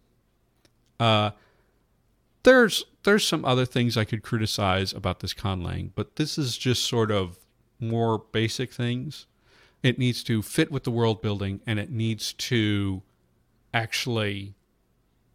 Uh 0.99 1.31
there's 2.47 2.85
there's 3.03 3.27
some 3.27 3.45
other 3.45 3.67
things 3.67 3.97
i 3.97 4.05
could 4.05 4.23
criticize 4.23 4.93
about 4.93 5.21
this 5.21 5.35
conlang 5.35 5.91
but 5.95 6.17
this 6.17 6.39
is 6.39 6.57
just 6.57 6.85
sort 6.85 7.11
of 7.11 7.39
more 7.81 8.19
basic 8.33 8.73
things. 8.73 9.27
It 9.83 9.99
needs 9.99 10.23
to 10.25 10.43
fit 10.43 10.71
with 10.71 10.85
the 10.85 10.91
world 10.91 11.23
building 11.23 11.61
and 11.67 11.79
it 11.79 11.91
needs 11.91 12.33
to 12.35 13.03
actually, 13.73 14.55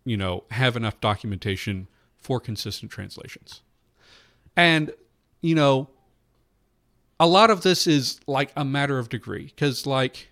you 0.04 0.18
know, 0.18 0.44
have 0.52 0.76
enough 0.76 1.00
documentation 1.00 1.88
for 2.18 2.40
consistent 2.40 2.92
translations. 2.92 3.62
And, 4.56 4.94
you 5.42 5.56
know, 5.56 5.90
a 7.20 7.28
lot 7.28 7.50
of 7.50 7.62
this 7.62 7.88
is 7.88 8.20
like 8.28 8.52
a 8.56 8.66
matter 8.66 8.98
of 9.00 9.10
degree 9.10 9.46
because, 9.46 9.86
like, 9.86 10.30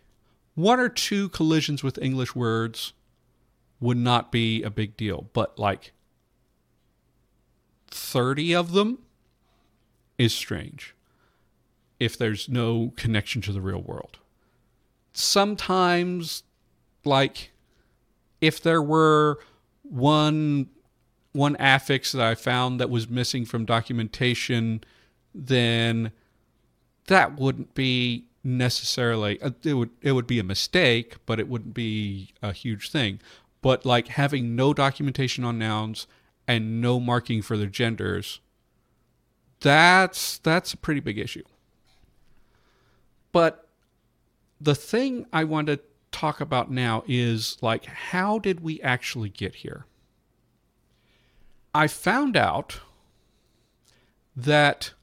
one 0.55 0.79
or 0.79 0.89
two 0.89 1.29
collisions 1.29 1.83
with 1.83 2.01
English 2.01 2.35
words 2.35 2.93
would 3.79 3.97
not 3.97 4.31
be 4.31 4.61
a 4.63 4.69
big 4.69 4.97
deal, 4.97 5.29
but 5.33 5.57
like 5.57 5.93
30 7.89 8.55
of 8.55 8.71
them 8.71 8.99
is 10.17 10.33
strange 10.33 10.95
if 11.99 12.17
there's 12.17 12.47
no 12.47 12.93
connection 12.95 13.41
to 13.41 13.51
the 13.51 13.61
real 13.61 13.81
world. 13.81 14.19
Sometimes, 15.13 16.43
like, 17.03 17.51
if 18.41 18.61
there 18.61 18.81
were 18.81 19.39
one 19.83 20.69
one 21.31 21.55
affix 21.57 22.11
that 22.11 22.25
I 22.25 22.35
found 22.35 22.79
that 22.79 22.89
was 22.89 23.07
missing 23.07 23.45
from 23.45 23.63
documentation, 23.63 24.83
then 25.33 26.11
that 27.07 27.37
wouldn't 27.37 27.75
be 27.75 28.25
necessarily 28.43 29.39
uh, 29.41 29.51
it 29.63 29.73
would 29.73 29.89
it 30.01 30.13
would 30.13 30.27
be 30.27 30.39
a 30.39 30.43
mistake, 30.43 31.17
but 31.25 31.39
it 31.39 31.47
wouldn't 31.47 31.73
be 31.73 32.33
a 32.41 32.53
huge 32.53 32.89
thing. 32.89 33.19
But 33.61 33.85
like 33.85 34.07
having 34.07 34.55
no 34.55 34.73
documentation 34.73 35.43
on 35.43 35.59
nouns 35.59 36.07
and 36.49 36.81
no 36.81 36.99
marking 36.99 37.43
for 37.43 37.57
their 37.57 37.67
genders, 37.67 38.39
that's 39.61 40.39
that's 40.39 40.73
a 40.73 40.77
pretty 40.77 40.99
big 40.99 41.19
issue. 41.19 41.43
But 43.31 43.67
the 44.59 44.73
thing 44.73 45.27
I 45.31 45.43
want 45.43 45.67
to 45.67 45.79
talk 46.11 46.41
about 46.41 46.71
now 46.71 47.03
is 47.07 47.59
like, 47.61 47.85
how 47.85 48.39
did 48.39 48.61
we 48.61 48.81
actually 48.81 49.29
get 49.29 49.55
here? 49.57 49.85
I 51.75 51.85
found 51.85 52.35
out 52.35 52.79
that 54.35 54.93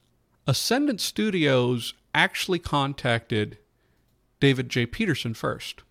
Ascendant 0.45 0.99
Studios 0.99 1.93
actually 2.13 2.59
contacted 2.59 3.57
David 4.41 4.67
J. 4.67 4.85
Peterson 4.85 5.33
first. 5.33 5.83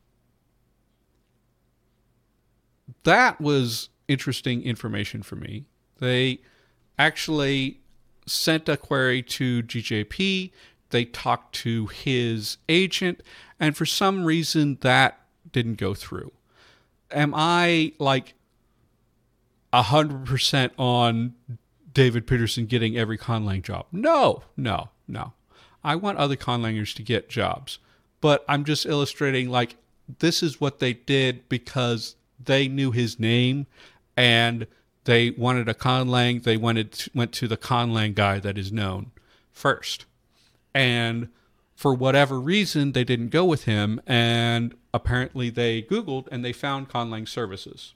That 3.05 3.41
was 3.41 3.89
interesting 4.09 4.63
information 4.63 5.23
for 5.23 5.37
me. 5.37 5.67
They 5.99 6.41
actually 6.99 7.81
sent 8.27 8.69
a 8.69 8.77
query 8.77 9.23
to 9.23 9.63
DJP 9.63 10.51
they 10.91 11.05
talked 11.05 11.55
to 11.57 11.87
his 11.87 12.59
agent, 12.69 13.23
and 13.59 13.77
for 13.77 13.87
some 13.87 14.25
reason 14.25 14.79
that 14.83 15.21
didn't 15.53 15.77
go 15.77 15.95
through. 15.95 16.33
Am 17.11 17.33
I 17.35 17.93
like 17.99 18.35
a 19.73 19.83
hundred 19.83 20.27
percent 20.27 20.73
on 20.79 21.35
David 21.93 22.27
Peterson 22.27 22.67
getting 22.67 22.97
every 22.97 23.19
conlang 23.19 23.63
job? 23.63 23.87
No, 23.93 24.43
no, 24.57 24.91
no. 25.09 25.33
I 25.83 25.97
want 25.97 26.19
other 26.19 26.37
conlangers 26.37 26.95
to 26.97 27.03
get 27.03 27.29
jobs, 27.29 27.79
but 28.21 28.45
I'm 28.49 28.65
just 28.65 28.87
illustrating 28.87 29.49
like 29.49 29.77
this 30.19 30.43
is 30.43 30.61
what 30.61 30.79
they 30.79 30.93
did 30.95 31.49
because 31.49 32.17
they 32.43 32.69
knew 32.69 32.93
his 32.93 33.19
name 33.19 33.67
and 34.17 34.67
they 35.05 35.31
wanted 35.31 35.69
a 35.69 35.75
conlang. 35.75 36.43
They 36.43 36.57
wanted 36.57 37.07
went 37.15 37.33
to 37.33 37.49
the 37.49 37.57
conlang 37.57 38.15
guy 38.15 38.39
that 38.39 38.59
is 38.59 38.73
known 38.73 39.13
first 39.57 40.05
and 40.75 41.29
for 41.75 41.95
whatever 41.95 42.39
reason 42.39 42.93
they 42.93 43.05
didn't 43.05 43.31
go 43.31 43.43
with 43.43 43.65
him 43.65 43.99
and 44.07 44.75
apparently 44.93 45.49
they 45.49 45.81
googled 45.81 46.29
and 46.31 46.45
they 46.45 46.53
found 46.53 46.91
conlang 46.91 47.27
services 47.27 47.95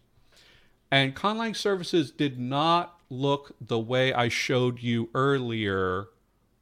and 0.90 1.14
conlang 1.14 1.54
services 1.54 2.11
did 2.11 2.40
not 2.40 2.98
look 3.11 3.54
the 3.61 3.78
way 3.78 4.11
i 4.14 4.26
showed 4.26 4.80
you 4.80 5.11
earlier 5.14 6.09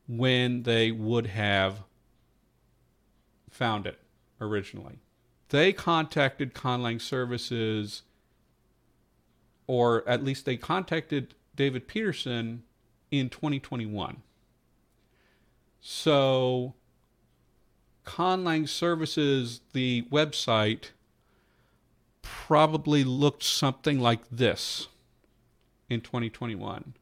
when 0.09 0.65
they 0.65 0.91
would 0.91 1.29
have 1.29 1.85
found 3.49 3.87
it 3.87 4.01
originally 4.41 4.99
they 5.51 5.73
contacted 5.73 6.55
conlang 6.55 7.01
services 7.01 8.03
or 9.69 10.07
at 10.09 10.25
least 10.25 10.45
they 10.45 10.57
contacted 10.57 11.35
david 11.55 11.87
peterson 11.87 12.65
in 13.13 13.29
2021 13.29 14.23
so, 15.81 16.75
Conlang 18.05 18.69
Services, 18.69 19.61
the 19.73 20.03
website, 20.11 20.91
probably 22.23 23.05
looked 23.05 23.43
something 23.43 24.01
like 24.01 24.21
this 24.31 24.89
in 25.89 26.01
2021. 26.01 26.95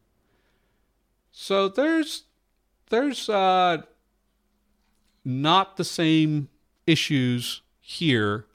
So 1.33 1.69
there's 1.69 2.25
there's 2.91 3.29
uh, 3.29 3.83
not 5.25 5.77
the 5.77 5.85
same 5.85 6.49
issues 6.87 7.63
here 7.81 8.47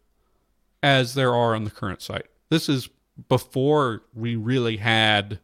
as 0.81 1.13
there 1.13 1.35
are 1.35 1.53
on 1.53 1.63
the 1.63 1.71
current 1.71 2.01
site. 2.01 2.27
This 2.49 2.69
is 2.69 2.89
before 3.27 4.03
we 4.13 4.35
really 4.35 4.77
had 4.77 5.39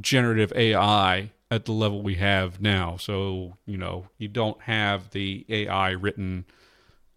generative 0.00 0.52
AI 0.54 1.32
at 1.50 1.64
the 1.64 1.72
level 1.72 2.02
we 2.02 2.16
have 2.16 2.60
now. 2.60 2.96
So, 2.96 3.56
you 3.66 3.76
know, 3.76 4.08
you 4.18 4.28
don't 4.28 4.60
have 4.62 5.10
the 5.10 5.44
AI 5.48 5.90
written 5.90 6.44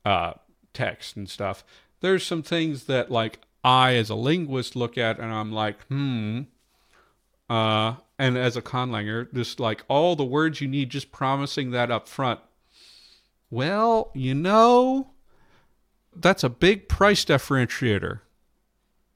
uh, 0.06 0.34
text 0.74 1.16
and 1.16 1.30
stuff. 1.30 1.64
There's 2.00 2.26
some 2.26 2.44
things 2.44 2.86
that, 2.86 3.12
like, 3.12 3.40
I 3.64 3.96
as 3.96 4.10
a 4.10 4.16
linguist 4.16 4.76
look 4.76 4.98
at 4.98 5.20
and 5.20 5.32
I'm 5.32 5.52
like, 5.52 5.84
hmm. 5.86 6.42
Uh, 7.50 7.96
and 8.18 8.38
as 8.38 8.58
a 8.58 8.62
conlanger, 8.62 9.32
just 9.34 9.60
like 9.60 9.84
all 9.88 10.16
the 10.16 10.24
words 10.24 10.62
you 10.62 10.68
need, 10.68 10.90
just 10.90 11.12
promising 11.12 11.72
that 11.72 11.92
up 11.92 12.08
front. 12.08 12.40
Well, 13.52 14.10
you 14.16 14.34
know, 14.34 15.12
that's 16.16 16.44
a 16.44 16.50
big 16.50 16.88
price 16.90 17.26
differentiator 17.26 18.22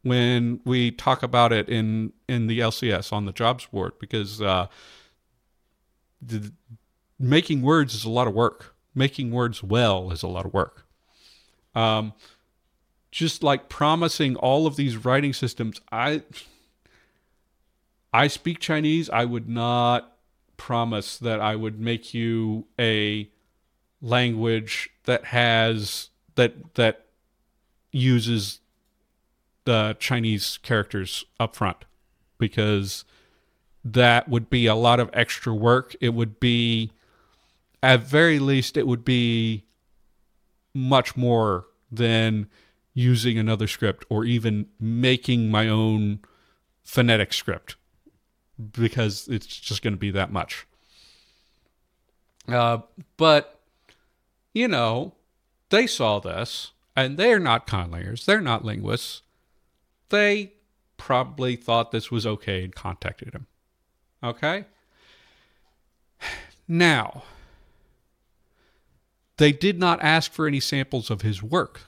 when 0.04 0.60
we 0.66 0.92
talk 0.92 1.24
about 1.24 1.52
it 1.52 1.68
in 1.70 2.14
in 2.28 2.48
the 2.48 2.60
LCS 2.60 3.12
on 3.12 3.26
the 3.26 3.32
jobs 3.32 3.66
board 3.66 3.94
because 4.00 4.42
uh, 4.42 4.68
the, 6.22 6.52
making 7.20 7.62
words 7.62 7.94
is 7.94 8.06
a 8.06 8.10
lot 8.10 8.28
of 8.28 8.34
work. 8.34 8.76
Making 8.96 9.32
words 9.32 9.62
well 9.62 10.12
is 10.12 10.24
a 10.24 10.28
lot 10.28 10.46
of 10.46 10.54
work. 10.54 10.86
Um, 11.76 12.14
just 13.12 13.44
like 13.44 13.70
promising 13.70 14.36
all 14.36 14.66
of 14.66 14.76
these 14.76 14.98
writing 14.98 15.34
systems, 15.34 15.80
I 15.92 16.24
I 18.14 18.28
speak 18.28 18.60
Chinese. 18.60 19.10
I 19.10 19.26
would 19.26 19.48
not 19.48 20.18
promise 20.58 21.18
that 21.20 21.40
I 21.40 21.56
would 21.56 21.80
make 21.80 22.14
you 22.14 22.66
a 22.80 23.30
language 24.02 24.90
that 25.06 25.26
has 25.26 26.10
that 26.36 26.76
that 26.76 27.06
uses 27.92 28.60
the 29.68 29.98
Chinese 30.00 30.60
characters 30.64 31.26
up 31.42 31.54
front 31.54 31.84
because 32.38 33.04
that 33.84 34.30
would 34.30 34.50
be 34.50 34.66
a 34.66 34.74
lot 34.74 35.02
of 35.02 35.10
extra 35.12 35.54
work. 35.54 35.94
It 36.00 36.14
would 36.14 36.40
be, 36.40 36.94
at 37.84 38.02
very 38.02 38.40
least, 38.40 38.78
it 38.78 38.88
would 38.88 39.04
be 39.04 39.66
much 40.74 41.18
more 41.18 41.66
than 41.92 42.48
using 42.94 43.38
another 43.38 43.68
script 43.68 44.06
or 44.08 44.24
even 44.24 44.68
making 44.80 45.52
my 45.52 45.68
own 45.68 46.20
phonetic 46.86 47.34
script 47.34 47.76
because 48.72 49.28
it's 49.28 49.48
just 49.48 49.82
going 49.82 49.94
to 49.94 50.00
be 50.00 50.12
that 50.12 50.32
much. 50.32 50.66
Uh, 52.48 52.78
but, 53.18 53.60
you 54.54 54.70
know, 54.70 55.14
they 55.72 55.88
saw 55.88 56.20
this 56.20 56.72
and 56.96 57.18
they're 57.18 57.38
not 57.38 57.68
conlangers, 57.68 58.24
they're 58.24 58.40
not 58.40 58.64
linguists. 58.64 59.24
They 60.10 60.54
probably 60.98 61.56
thought 61.56 61.92
this 61.92 62.12
was 62.12 62.26
okay 62.26 62.64
and 62.64 62.74
contacted 62.74 63.34
him. 63.34 63.48
Okay? 64.24 64.66
Now, 66.68 67.24
they 69.38 69.52
did 69.52 69.80
not 69.80 70.02
ask 70.02 70.32
for 70.32 70.48
any 70.48 70.60
samples 70.60 71.10
of 71.10 71.22
his 71.22 71.42
work, 71.42 71.82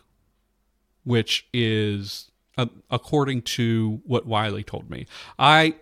which 1.04 1.48
is 1.54 2.32
uh, 2.58 2.68
according 2.90 3.42
to 3.42 4.02
what 4.06 4.26
Wiley 4.26 4.64
told 4.64 4.90
me. 4.90 5.08
I 5.38 5.76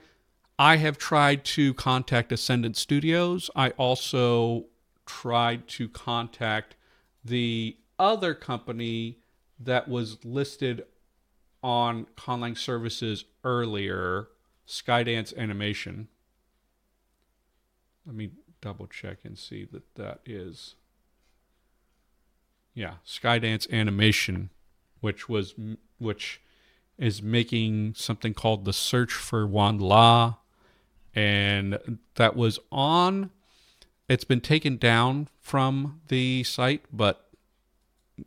I 0.59 0.77
have 0.77 0.97
tried 0.97 1.45
to 1.45 1.73
contact 1.75 2.31
Ascendant 2.31 2.77
Studios. 2.77 3.51
I 3.55 3.69
also 3.71 4.65
tried 5.05 5.67
to 5.69 5.88
contact 5.88 6.75
the 7.23 7.77
other 7.99 8.33
company 8.33 9.19
that 9.59 9.88
was 9.88 10.17
listed 10.23 10.83
on 11.68 12.07
Conlang 12.15 12.57
Services 12.57 13.26
earlier, 13.43 14.30
Skydance 14.65 15.36
Animation. 15.38 16.07
Let 18.05 18.15
me 18.15 18.32
double 18.61 18.88
check 18.88 19.18
and 19.26 19.38
see 19.38 19.68
that 19.74 19.95
that 19.95 20.22
is 20.26 20.76
yeah, 22.74 22.93
Skydance 23.05 23.70
Animation, 23.70 24.49
which 25.01 25.28
was 25.28 25.55
which 25.97 26.39
is 26.97 27.22
making 27.22 27.95
something 27.95 28.34
called 28.34 28.63
the 28.63 28.72
Search 28.72 29.11
for 29.11 29.45
WondLa, 29.45 30.38
and 31.13 31.99
that 32.15 32.38
was 32.38 32.59
on. 32.72 33.30
It's 34.07 34.24
been 34.24 34.39
taken 34.39 34.78
down 34.78 35.28
from 35.41 35.99
the 36.07 36.45
site, 36.45 36.86
but 36.93 37.28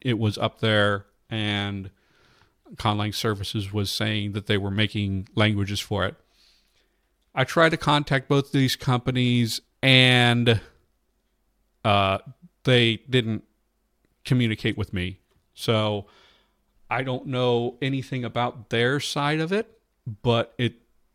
it 0.03 0.19
was 0.19 0.37
up 0.37 0.61
there, 0.61 1.07
and 1.31 1.91
Conlang 2.77 3.15
Services 3.15 3.73
was 3.73 3.91
saying 3.91 4.33
that 4.33 4.47
they 4.47 4.59
were 4.59 4.71
making 4.71 5.29
languages 5.35 5.81
for 5.81 6.05
it. 6.05 6.15
I 7.35 7.45
tried 7.45 7.71
to 7.71 7.77
contact 7.77 8.29
both 8.29 8.53
these 8.53 8.77
companies, 8.77 9.61
and 9.83 10.61
uh, 11.85 12.19
they 12.65 12.97
didn't 13.09 13.45
communicate 14.25 14.77
with 14.77 14.93
me. 14.93 15.21
So 15.55 16.07
I 16.91 17.03
don't 17.03 17.27
know 17.27 17.77
anything 17.81 18.25
about 18.25 18.71
their 18.71 19.01
side 19.01 19.41
of 19.41 19.53
it, 19.53 19.79
but 20.23 20.55
it 20.59 20.75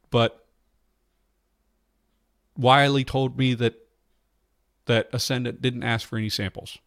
but 0.09 0.45
Wiley 2.57 3.03
told 3.03 3.37
me 3.37 3.53
that 3.55 3.75
that 4.85 5.09
Ascendant 5.11 5.61
didn't 5.61 5.83
ask 5.83 6.07
for 6.07 6.17
any 6.17 6.29
samples. 6.29 6.77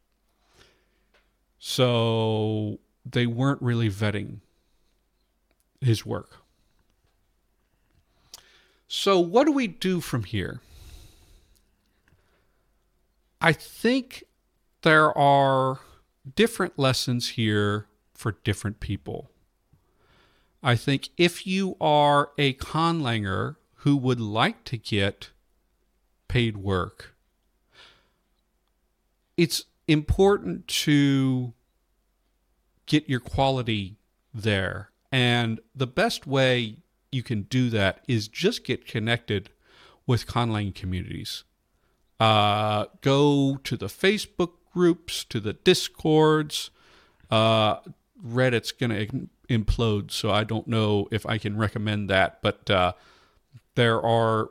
So 1.59 2.79
they 3.05 3.27
weren't 3.27 3.61
really 3.61 3.91
vetting 3.91 4.39
his 5.81 6.05
work. 6.05 6.39
So 8.87 9.19
what 9.21 9.45
do 9.45 9.53
we 9.53 9.67
do 9.67 10.01
from 10.01 10.25
here? 10.25 10.61
I 13.41 13.53
think 13.53 14.25
there 14.83 15.17
are 15.17 15.81
different 16.35 16.79
lessons 16.79 17.31
here 17.31 17.87
for 18.15 18.33
different 18.45 18.81
people. 18.81 19.31
I 20.63 20.75
think 20.75 21.11
if 21.17 21.47
you 21.47 21.77
are 21.81 22.31
a 22.37 22.55
conlanger 22.55 23.57
who 23.83 23.97
would 23.97 24.21
like 24.21 24.65
to 24.65 24.77
get 24.77 25.31
paid 26.29 26.59
work. 26.59 27.15
It's 29.37 29.65
important 29.87 30.69
to 30.69 31.55
get 32.87 33.09
your 33.09 33.21
quality 33.21 33.97
there. 34.33 34.91
And 35.11 35.61
the 35.75 35.87
best 35.87 36.27
way 36.27 36.77
you 37.11 37.23
can 37.23 37.43
do 37.43 37.71
that 37.71 38.05
is 38.07 38.29
just 38.29 38.65
get 38.65 38.87
connected 38.87 39.51
with 40.07 40.27
Conlang 40.27 40.75
communities. 40.75 41.45
Uh, 42.21 42.87
go 43.01 43.59
to 43.65 43.77
the 43.77 43.87
Facebook 43.87 44.53
groups, 44.73 45.25
to 45.25 45.41
the 45.41 45.53
Discords. 45.53 46.71
Uh, 47.31 47.77
Reddit's 48.25 48.73
going 48.73 48.91
to 48.91 49.29
implode, 49.49 50.11
so 50.11 50.31
I 50.31 50.45
don't 50.45 50.67
know 50.67 51.09
if 51.11 51.25
I 51.27 51.39
can 51.39 51.57
recommend 51.57 52.11
that. 52.11 52.43
But 52.43 52.69
uh, 52.71 52.93
there 53.75 54.03
are 54.03 54.51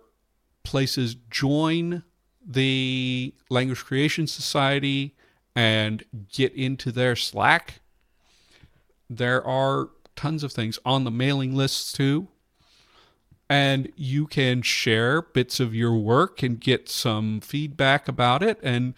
places 0.64 1.16
join 1.30 2.04
the 2.46 3.34
Language 3.50 3.84
Creation 3.84 4.28
Society 4.28 5.16
and 5.56 6.04
get 6.32 6.54
into 6.54 6.92
their 6.92 7.16
Slack. 7.16 7.82
There 9.10 9.46
are 9.46 9.90
tons 10.18 10.44
of 10.44 10.52
things 10.52 10.80
on 10.84 11.04
the 11.04 11.12
mailing 11.12 11.56
lists 11.56 11.92
too. 11.94 12.28
And 13.50 13.94
you 13.96 14.28
can 14.28 14.62
share 14.62 15.22
bits 15.22 15.62
of 15.62 15.74
your 15.74 15.96
work 15.96 16.44
and 16.44 16.60
get 16.60 16.90
some 16.90 17.40
feedback 17.40 18.10
about 18.10 18.44
it 18.44 18.60
and 18.62 18.94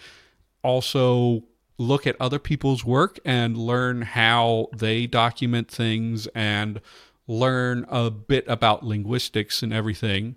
also 0.64 1.44
look 1.78 2.08
at 2.08 2.16
other 2.20 2.40
people's 2.40 2.84
work 2.84 3.20
and 3.24 3.56
learn 3.56 4.02
how 4.02 4.68
they 4.76 5.06
document 5.06 5.70
things 5.70 6.28
and 6.34 6.82
learn 7.28 7.86
a 7.90 8.10
bit 8.10 8.44
about 8.48 8.84
linguistics 8.84 9.62
and 9.62 9.72
everything 9.72 10.36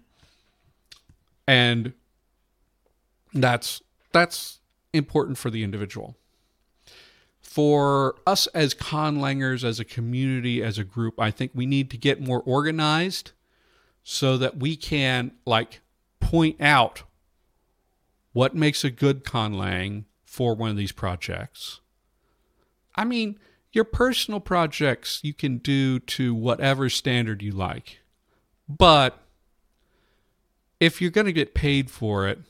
and 1.47 1.93
that's 3.35 3.83
that's 4.13 4.61
important 4.93 5.39
for 5.39 5.51
the 5.51 5.65
individual 5.65 6.17
for 7.53 8.15
us 8.27 8.47
as 8.49 8.75
conlangers 8.75 9.63
as 9.63 9.79
a 9.79 9.85
community 9.85 10.63
as 10.63 10.79
a 10.79 10.85
group 10.85 11.15
i 11.19 11.31
think 11.31 11.51
we 11.55 11.67
need 11.67 11.91
to 11.91 11.97
get 11.97 12.21
more 12.21 12.43
organized 12.47 13.33
so 14.03 14.37
that 14.37 14.57
we 14.57 14.75
can 14.75 15.33
like 15.45 15.81
point 16.21 16.57
out 16.61 17.03
what 18.33 18.55
makes 18.55 18.85
a 18.85 18.91
good 18.91 19.25
conlang 19.25 20.05
for 20.25 20.55
one 20.55 20.71
of 20.71 20.77
these 20.77 20.93
projects 20.93 21.81
i 22.95 23.05
mean 23.05 23.39
your 23.73 23.85
personal 23.85 24.41
projects 24.41 25.21
you 25.23 25.35
can 25.35 25.59
do 25.59 25.99
to 25.99 26.35
whatever 26.35 26.89
standard 26.89 27.43
you 27.43 27.53
like 27.53 27.99
but 28.69 29.19
if 30.83 31.01
you're 31.01 31.13
going 31.13 31.27
to 31.27 31.33
get 31.33 31.55
paid 31.55 31.93
for 31.93 32.27
it, 32.27 32.41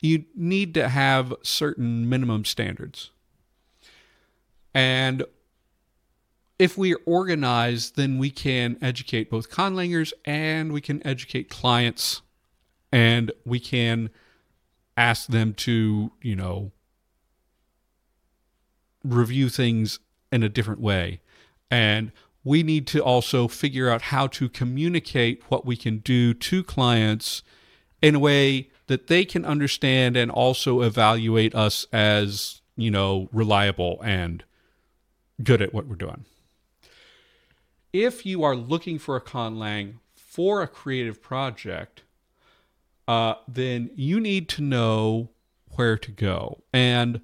you 0.00 0.24
need 0.34 0.74
to 0.74 0.88
have 0.88 1.32
certain 1.42 2.08
minimum 2.08 2.44
standards. 2.44 3.10
And 4.74 5.24
if 6.58 6.76
we 6.76 6.94
are 6.94 7.00
organized, 7.06 7.96
then 7.96 8.18
we 8.18 8.30
can 8.30 8.76
educate 8.80 9.30
both 9.30 9.50
conlangers 9.50 10.12
and 10.24 10.72
we 10.72 10.80
can 10.80 11.04
educate 11.06 11.48
clients 11.48 12.22
and 12.92 13.32
we 13.44 13.58
can 13.58 14.10
ask 14.96 15.28
them 15.28 15.52
to, 15.54 16.12
you 16.22 16.36
know, 16.36 16.72
review 19.02 19.48
things 19.48 19.98
in 20.32 20.42
a 20.42 20.48
different 20.48 20.80
way. 20.80 21.20
And 21.70 22.12
we 22.44 22.62
need 22.62 22.86
to 22.88 23.00
also 23.02 23.48
figure 23.48 23.90
out 23.90 24.02
how 24.02 24.26
to 24.28 24.48
communicate 24.48 25.42
what 25.48 25.64
we 25.66 25.76
can 25.76 25.98
do 25.98 26.34
to 26.34 26.62
clients 26.62 27.42
in 28.02 28.14
a 28.14 28.18
way 28.18 28.70
that 28.86 29.06
they 29.06 29.24
can 29.24 29.44
understand 29.44 30.16
and 30.16 30.30
also 30.30 30.82
evaluate 30.82 31.54
us 31.54 31.86
as, 31.92 32.60
you 32.76 32.90
know, 32.90 33.28
reliable 33.32 34.00
and 34.04 34.44
good 35.42 35.62
at 35.62 35.74
what 35.74 35.86
we're 35.86 35.96
doing. 35.96 36.24
If 37.92 38.26
you 38.26 38.42
are 38.42 38.56
looking 38.56 38.98
for 38.98 39.16
a 39.16 39.20
conlang 39.20 39.94
for 40.14 40.62
a 40.62 40.68
creative 40.68 41.22
project, 41.22 42.02
uh, 43.06 43.34
then 43.46 43.90
you 43.94 44.20
need 44.20 44.48
to 44.50 44.62
know 44.62 45.30
where 45.76 45.96
to 45.98 46.10
go. 46.10 46.62
And 46.72 47.20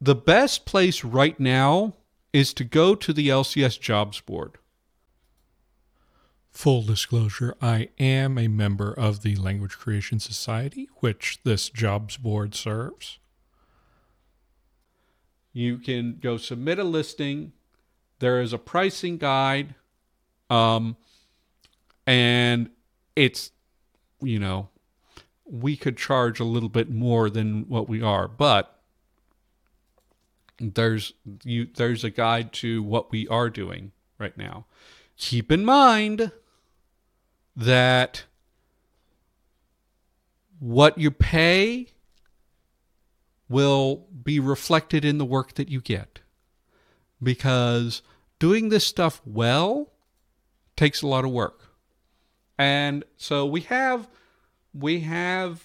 the 0.00 0.14
best 0.14 0.64
place 0.64 1.04
right 1.04 1.38
now 1.38 1.94
is 2.32 2.52
to 2.54 2.64
go 2.64 2.94
to 2.94 3.12
the 3.12 3.28
LCS 3.28 3.80
jobs 3.80 4.20
board. 4.20 4.58
Full 6.50 6.82
disclosure, 6.82 7.54
I 7.60 7.88
am 7.98 8.38
a 8.38 8.48
member 8.48 8.92
of 8.92 9.22
the 9.22 9.34
Language 9.36 9.76
Creation 9.76 10.20
Society, 10.20 10.88
which 11.00 11.40
this 11.42 11.68
jobs 11.68 12.16
board 12.16 12.54
serves. 12.54 13.18
You 15.54 15.78
can 15.78 16.18
go 16.20 16.36
submit 16.36 16.78
a 16.78 16.84
listing. 16.84 17.52
There 18.18 18.42
is 18.42 18.52
a 18.52 18.58
pricing 18.58 19.16
guide. 19.16 19.76
Um, 20.50 20.96
and 22.06 22.68
it's, 23.16 23.52
you 24.20 24.38
know, 24.38 24.68
we 25.46 25.76
could 25.76 25.96
charge 25.96 26.40
a 26.40 26.44
little 26.44 26.68
bit 26.68 26.90
more 26.90 27.30
than 27.30 27.68
what 27.68 27.88
we 27.88 28.02
are, 28.02 28.28
but 28.28 28.80
there's 30.58 31.12
you 31.42 31.66
there's 31.74 32.04
a 32.04 32.10
guide 32.10 32.52
to 32.52 32.82
what 32.82 33.10
we 33.10 33.26
are 33.28 33.50
doing 33.50 33.92
right 34.18 34.36
now. 34.36 34.66
Keep 35.16 35.50
in 35.52 35.64
mind 35.64 36.32
that 37.56 38.24
what 40.58 40.96
you 40.98 41.10
pay 41.10 41.88
will 43.48 44.06
be 44.22 44.40
reflected 44.40 45.04
in 45.04 45.18
the 45.18 45.24
work 45.24 45.54
that 45.54 45.68
you 45.68 45.80
get 45.80 46.20
because 47.22 48.02
doing 48.38 48.68
this 48.68 48.86
stuff 48.86 49.20
well 49.24 49.92
takes 50.76 51.02
a 51.02 51.06
lot 51.06 51.24
of 51.24 51.30
work. 51.30 51.72
And 52.58 53.04
so 53.16 53.44
we 53.46 53.62
have 53.62 54.08
we 54.72 55.00
have 55.00 55.64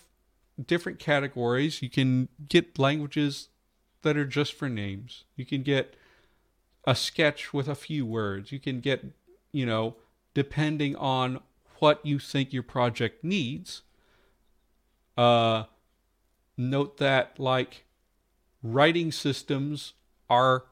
different 0.64 1.00
categories. 1.00 1.82
You 1.82 1.90
can 1.90 2.30
get 2.48 2.78
languages 2.78 3.50
that 4.02 4.18
are 4.18 4.26
just 4.26 4.54
for 4.54 4.70
names. 4.70 5.26
You 5.36 5.46
can 5.46 5.64
get 5.64 5.96
a 6.86 6.96
sketch 6.96 7.54
with 7.54 7.68
a 7.68 7.76
few 7.76 8.06
words. 8.06 8.52
You 8.52 8.60
can 8.60 8.80
get, 8.80 9.04
you 9.52 9.66
know, 9.66 9.96
depending 10.34 10.96
on 10.96 11.42
what 11.80 12.06
you 12.06 12.20
think 12.20 12.54
your 12.54 12.64
project 12.64 13.24
needs. 13.24 13.82
Uh, 15.18 15.64
note 16.60 16.98
that, 16.98 17.40
like, 17.40 17.86
writing 18.62 19.12
systems 19.12 19.94
are 20.30 20.66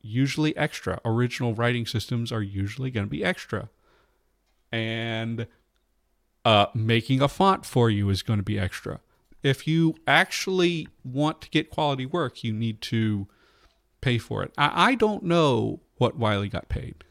usually 0.00 0.56
extra. 0.56 1.00
Original 1.04 1.52
writing 1.54 1.84
systems 1.84 2.30
are 2.30 2.42
usually 2.42 2.90
going 2.90 3.04
to 3.04 3.10
be 3.10 3.24
extra. 3.24 3.68
And 4.70 5.46
uh, 6.44 6.66
making 6.74 7.20
a 7.20 7.28
font 7.28 7.66
for 7.66 7.90
you 7.90 8.08
is 8.08 8.22
going 8.22 8.38
to 8.38 8.44
be 8.44 8.58
extra. 8.58 9.00
If 9.42 9.66
you 9.66 9.96
actually 10.06 10.88
want 11.04 11.40
to 11.42 11.50
get 11.50 11.70
quality 11.70 12.06
work, 12.06 12.44
you 12.44 12.52
need 12.52 12.80
to 12.82 13.26
pay 14.00 14.18
for 14.18 14.42
it. 14.42 14.52
I, 14.56 14.90
I 14.90 14.94
don't 14.94 15.24
know 15.24 15.80
what 15.98 16.16
Wiley 16.16 16.48
got 16.48 16.68
paid. 16.68 17.04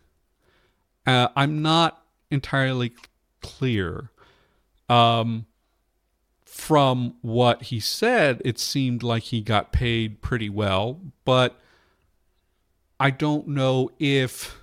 Uh, 1.05 1.27
I'm 1.35 1.61
not 1.61 2.01
entirely 2.31 2.93
clear. 3.41 4.09
Um, 4.89 5.45
from 6.55 7.15
what 7.21 7.63
he 7.63 7.81
said, 7.81 8.41
it 8.45 8.57
seemed 8.57 9.03
like 9.03 9.23
he 9.23 9.41
got 9.41 9.73
paid 9.73 10.21
pretty 10.21 10.47
well, 10.47 11.01
but 11.25 11.59
I 12.97 13.09
don't 13.09 13.49
know 13.49 13.91
if 13.99 14.57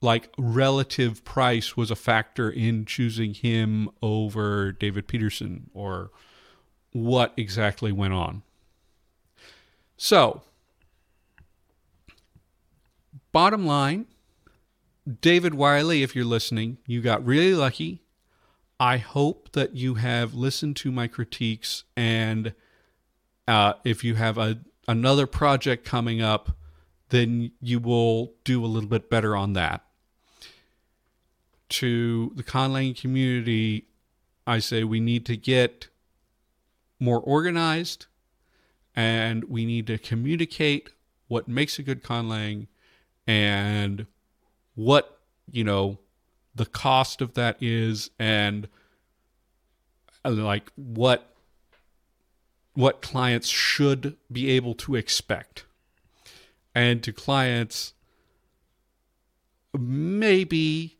like 0.00 0.32
relative 0.38 1.24
price 1.24 1.76
was 1.76 1.90
a 1.90 1.96
factor 1.96 2.48
in 2.48 2.84
choosing 2.84 3.34
him 3.34 3.90
over 4.02 4.70
David 4.70 5.08
Peterson 5.08 5.68
or 5.74 6.12
what 6.92 7.34
exactly 7.36 7.90
went 7.90 8.14
on. 8.14 8.42
So, 9.96 10.42
bottom 13.32 13.66
line, 13.66 14.06
David 15.20 15.54
Wiley, 15.54 16.04
if 16.04 16.14
you're 16.14 16.24
listening, 16.24 16.78
you 16.86 17.02
got 17.02 17.26
really 17.26 17.52
lucky. 17.52 18.03
I 18.78 18.98
hope 18.98 19.52
that 19.52 19.76
you 19.76 19.94
have 19.94 20.34
listened 20.34 20.76
to 20.76 20.90
my 20.90 21.06
critiques, 21.06 21.84
and 21.96 22.54
uh, 23.46 23.74
if 23.84 24.02
you 24.02 24.14
have 24.16 24.36
a 24.38 24.58
another 24.86 25.26
project 25.26 25.84
coming 25.84 26.20
up, 26.20 26.56
then 27.10 27.52
you 27.60 27.78
will 27.78 28.32
do 28.44 28.64
a 28.64 28.66
little 28.66 28.88
bit 28.88 29.08
better 29.08 29.36
on 29.36 29.52
that. 29.54 29.84
To 31.70 32.32
the 32.34 32.42
conlang 32.42 32.98
community, 33.00 33.86
I 34.46 34.58
say 34.58 34.84
we 34.84 35.00
need 35.00 35.24
to 35.26 35.36
get 35.36 35.88
more 37.00 37.20
organized, 37.20 38.06
and 38.94 39.44
we 39.44 39.64
need 39.64 39.86
to 39.86 39.98
communicate 39.98 40.90
what 41.28 41.48
makes 41.48 41.78
a 41.78 41.82
good 41.82 42.02
conlang 42.02 42.66
and 43.26 44.06
what 44.74 45.20
you 45.50 45.64
know 45.64 45.98
the 46.54 46.66
cost 46.66 47.20
of 47.20 47.34
that 47.34 47.56
is 47.60 48.10
and 48.18 48.68
uh, 50.24 50.30
like 50.30 50.70
what 50.76 51.30
what 52.74 53.02
clients 53.02 53.48
should 53.48 54.16
be 54.32 54.50
able 54.50 54.74
to 54.74 54.96
expect. 54.96 55.64
And 56.74 57.02
to 57.04 57.12
clients 57.12 57.94
maybe 59.72 60.98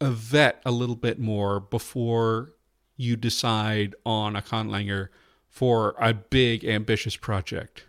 a 0.00 0.10
vet 0.10 0.60
a 0.64 0.72
little 0.72 0.96
bit 0.96 1.18
more 1.18 1.60
before 1.60 2.50
you 2.96 3.16
decide 3.16 3.94
on 4.04 4.34
a 4.34 4.42
conlanger 4.42 5.08
for 5.48 5.94
a 6.00 6.12
big 6.12 6.64
ambitious 6.64 7.16
project. 7.16 7.84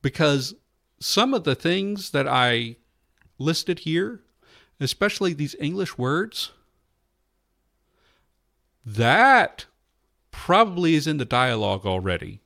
Because 0.00 0.54
some 0.98 1.34
of 1.34 1.44
the 1.44 1.54
things 1.54 2.10
that 2.10 2.28
i 2.28 2.76
listed 3.38 3.80
here 3.80 4.22
especially 4.84 5.32
these 5.32 5.56
English 5.58 5.98
words, 5.98 6.52
that 8.84 9.66
probably 10.30 10.94
is 10.94 11.06
in 11.06 11.18
the 11.18 11.24
dialogue 11.24 11.86
already. 11.86 12.40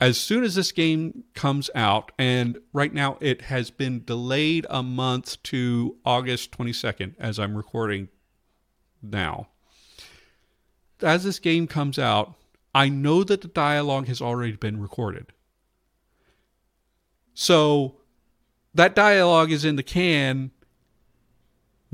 As 0.00 0.18
soon 0.18 0.44
as 0.44 0.54
this 0.54 0.72
game 0.72 1.24
comes 1.34 1.70
out, 1.74 2.12
and 2.18 2.58
right 2.72 2.92
now 2.92 3.16
it 3.20 3.42
has 3.42 3.70
been 3.70 4.04
delayed 4.04 4.66
a 4.68 4.82
month 4.82 5.42
to 5.44 5.96
August 6.04 6.50
22nd 6.52 7.14
as 7.18 7.38
I'm 7.38 7.56
recording 7.56 8.08
now. 9.02 9.48
As 11.00 11.24
this 11.24 11.38
game 11.38 11.66
comes 11.66 11.98
out, 11.98 12.34
I 12.74 12.88
know 12.88 13.22
that 13.24 13.40
the 13.40 13.48
dialogue 13.48 14.08
has 14.08 14.20
already 14.20 14.56
been 14.56 14.80
recorded. 14.80 15.32
So 17.34 17.96
that 18.74 18.94
dialogue 18.94 19.52
is 19.52 19.64
in 19.64 19.76
the 19.76 19.82
can 19.82 20.50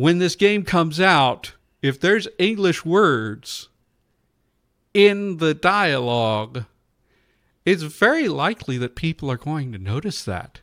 when 0.00 0.16
this 0.16 0.34
game 0.34 0.64
comes 0.64 0.98
out, 0.98 1.52
if 1.82 2.00
there's 2.00 2.26
English 2.38 2.86
words 2.86 3.68
in 4.94 5.36
the 5.36 5.52
dialogue, 5.52 6.64
it's 7.66 7.82
very 7.82 8.26
likely 8.26 8.78
that 8.78 8.94
people 8.94 9.30
are 9.30 9.36
going 9.36 9.70
to 9.72 9.78
notice 9.78 10.24
that. 10.24 10.62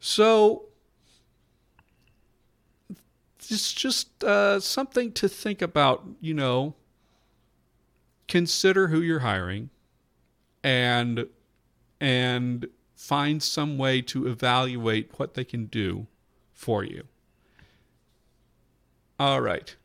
so 0.00 0.64
it's 3.50 3.74
just 3.74 4.24
uh, 4.24 4.58
something 4.58 5.12
to 5.12 5.28
think 5.28 5.60
about, 5.60 6.02
you 6.18 6.32
know. 6.32 6.74
Consider 8.26 8.88
who 8.88 9.02
you're 9.02 9.18
hiring 9.18 9.68
and 10.64 11.26
and 12.00 12.68
find 12.94 13.42
some 13.42 13.76
way 13.76 14.00
to 14.00 14.26
evaluate 14.26 15.18
what 15.18 15.34
they 15.34 15.44
can 15.44 15.66
do 15.66 16.06
for 16.54 16.82
you. 16.82 17.04
All 19.22 19.40
right. 19.40 19.76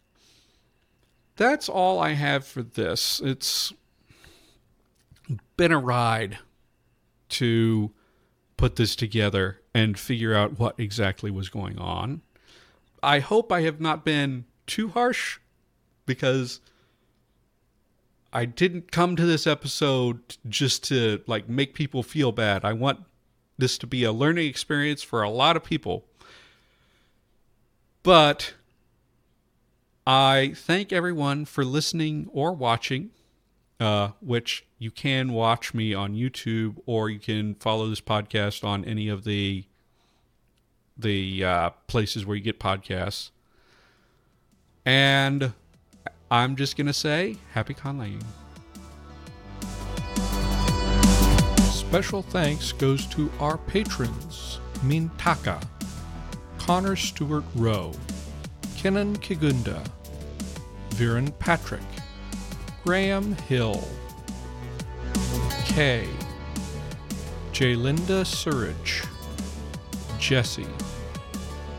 That's 1.36 1.70
all 1.70 2.00
I 2.00 2.14
have 2.14 2.44
for 2.44 2.64
this. 2.64 3.22
It's 3.24 3.72
been 5.56 5.72
a 5.72 5.78
ride 5.78 6.40
to 7.30 7.92
put 8.58 8.78
this 8.78 8.96
together 8.96 9.62
and 9.76 10.00
figure 10.00 10.34
out 10.34 10.58
what 10.58 10.74
exactly 10.80 11.30
was 11.30 11.50
going 11.50 11.78
on. 11.78 12.22
I 13.04 13.20
hope 13.20 13.52
I 13.52 13.62
have 13.62 13.80
not 13.80 14.04
been 14.04 14.46
too 14.66 14.88
harsh 14.88 15.38
because 16.08 16.60
I 18.34 18.46
didn't 18.46 18.92
come 18.92 19.16
to 19.18 19.26
this 19.28 19.46
episode 19.46 20.36
just 20.50 20.84
to 20.86 21.22
like 21.28 21.48
make 21.48 21.76
people 21.76 22.02
feel 22.02 22.32
bad. 22.32 22.66
I 22.66 22.74
want 22.74 23.02
this 23.60 23.78
to 23.78 23.86
be 23.86 24.04
a 24.04 24.12
learning 24.12 24.48
experience 24.48 25.04
for 25.04 25.22
a 25.22 25.30
lot 25.30 25.56
of 25.56 25.64
people. 25.64 26.06
But 28.02 28.56
I 30.10 30.54
thank 30.56 30.94
everyone 30.94 31.44
for 31.44 31.66
listening 31.66 32.30
or 32.32 32.54
watching, 32.54 33.10
uh, 33.78 34.12
which 34.22 34.66
you 34.80 34.90
can 34.90 35.34
watch 35.34 35.74
me 35.74 35.94
on 35.94 36.14
YouTube 36.14 36.78
or 36.86 37.10
you 37.10 37.20
can 37.20 37.56
follow 37.56 37.90
this 37.90 38.00
podcast 38.00 38.64
on 38.64 38.86
any 38.86 39.10
of 39.10 39.26
the 39.26 39.66
the 40.98 41.44
uh, 41.44 41.70
places 41.88 42.26
where 42.26 42.38
you 42.38 42.42
get 42.42 42.58
podcasts. 42.58 43.32
And 44.86 45.52
I'm 46.32 46.56
just 46.56 46.78
gonna 46.78 46.94
say, 46.94 47.36
happy 47.52 47.74
conlanging. 47.74 48.24
Special 51.70 52.22
thanks 52.22 52.72
goes 52.72 53.06
to 53.08 53.30
our 53.42 53.58
patrons, 53.58 54.62
Mintaka, 54.86 55.62
Connor 56.60 56.96
Stewart 56.96 57.44
Rowe, 57.56 57.92
Kenan 58.78 59.18
Kigunda, 59.18 59.84
Viren 60.92 61.34
Patrick, 61.40 61.82
Graham 62.86 63.36
Hill, 63.50 63.84
Kay, 65.66 66.08
Jaylinda 67.52 68.24
Surridge, 68.24 69.04
Jesse, 70.20 70.68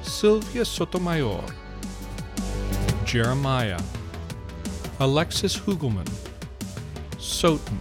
Sylvia 0.03 0.65
Sotomayor, 0.65 1.45
Jeremiah, 3.05 3.81
Alexis 4.99 5.55
Hugelman, 5.55 6.09
Soten, 7.17 7.79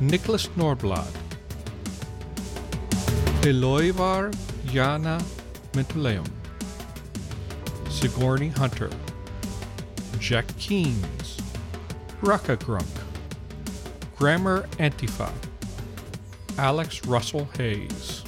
Nicholas 0.00 0.48
Norblad, 0.48 1.10
Eloivar 3.40 4.34
Jana 4.66 5.18
Mentuleum, 5.72 6.28
Sigourney 7.94 8.48
Hunter, 8.48 8.90
Jack 10.18 10.44
Keynes, 10.58 11.38
Grunk, 12.20 12.84
Grammar 14.16 14.62
Antifa, 14.78 15.32
Alex 16.58 17.06
Russell 17.06 17.48
Hayes. 17.56 18.24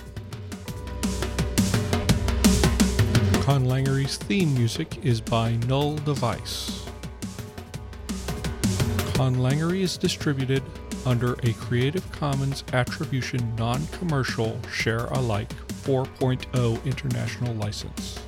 Conlangery's 3.43 4.17
theme 4.17 4.55
music 4.55 5.05
is 5.05 5.21
by 5.21 5.57
Null 5.67 5.97
Device. 5.97 6.87
Conlangery 9.15 9.81
is 9.83 9.99
distributed 9.99 10.63
under 11.05 11.35
a 11.43 11.53
Creative 11.55 12.11
Commons 12.13 12.63
Attribution 12.73 13.55
Non 13.57 13.85
Commercial 13.89 14.59
Share 14.73 15.07
Alike 15.07 15.53
4.0 15.83 16.85
international 16.85 17.53
license. 17.55 18.26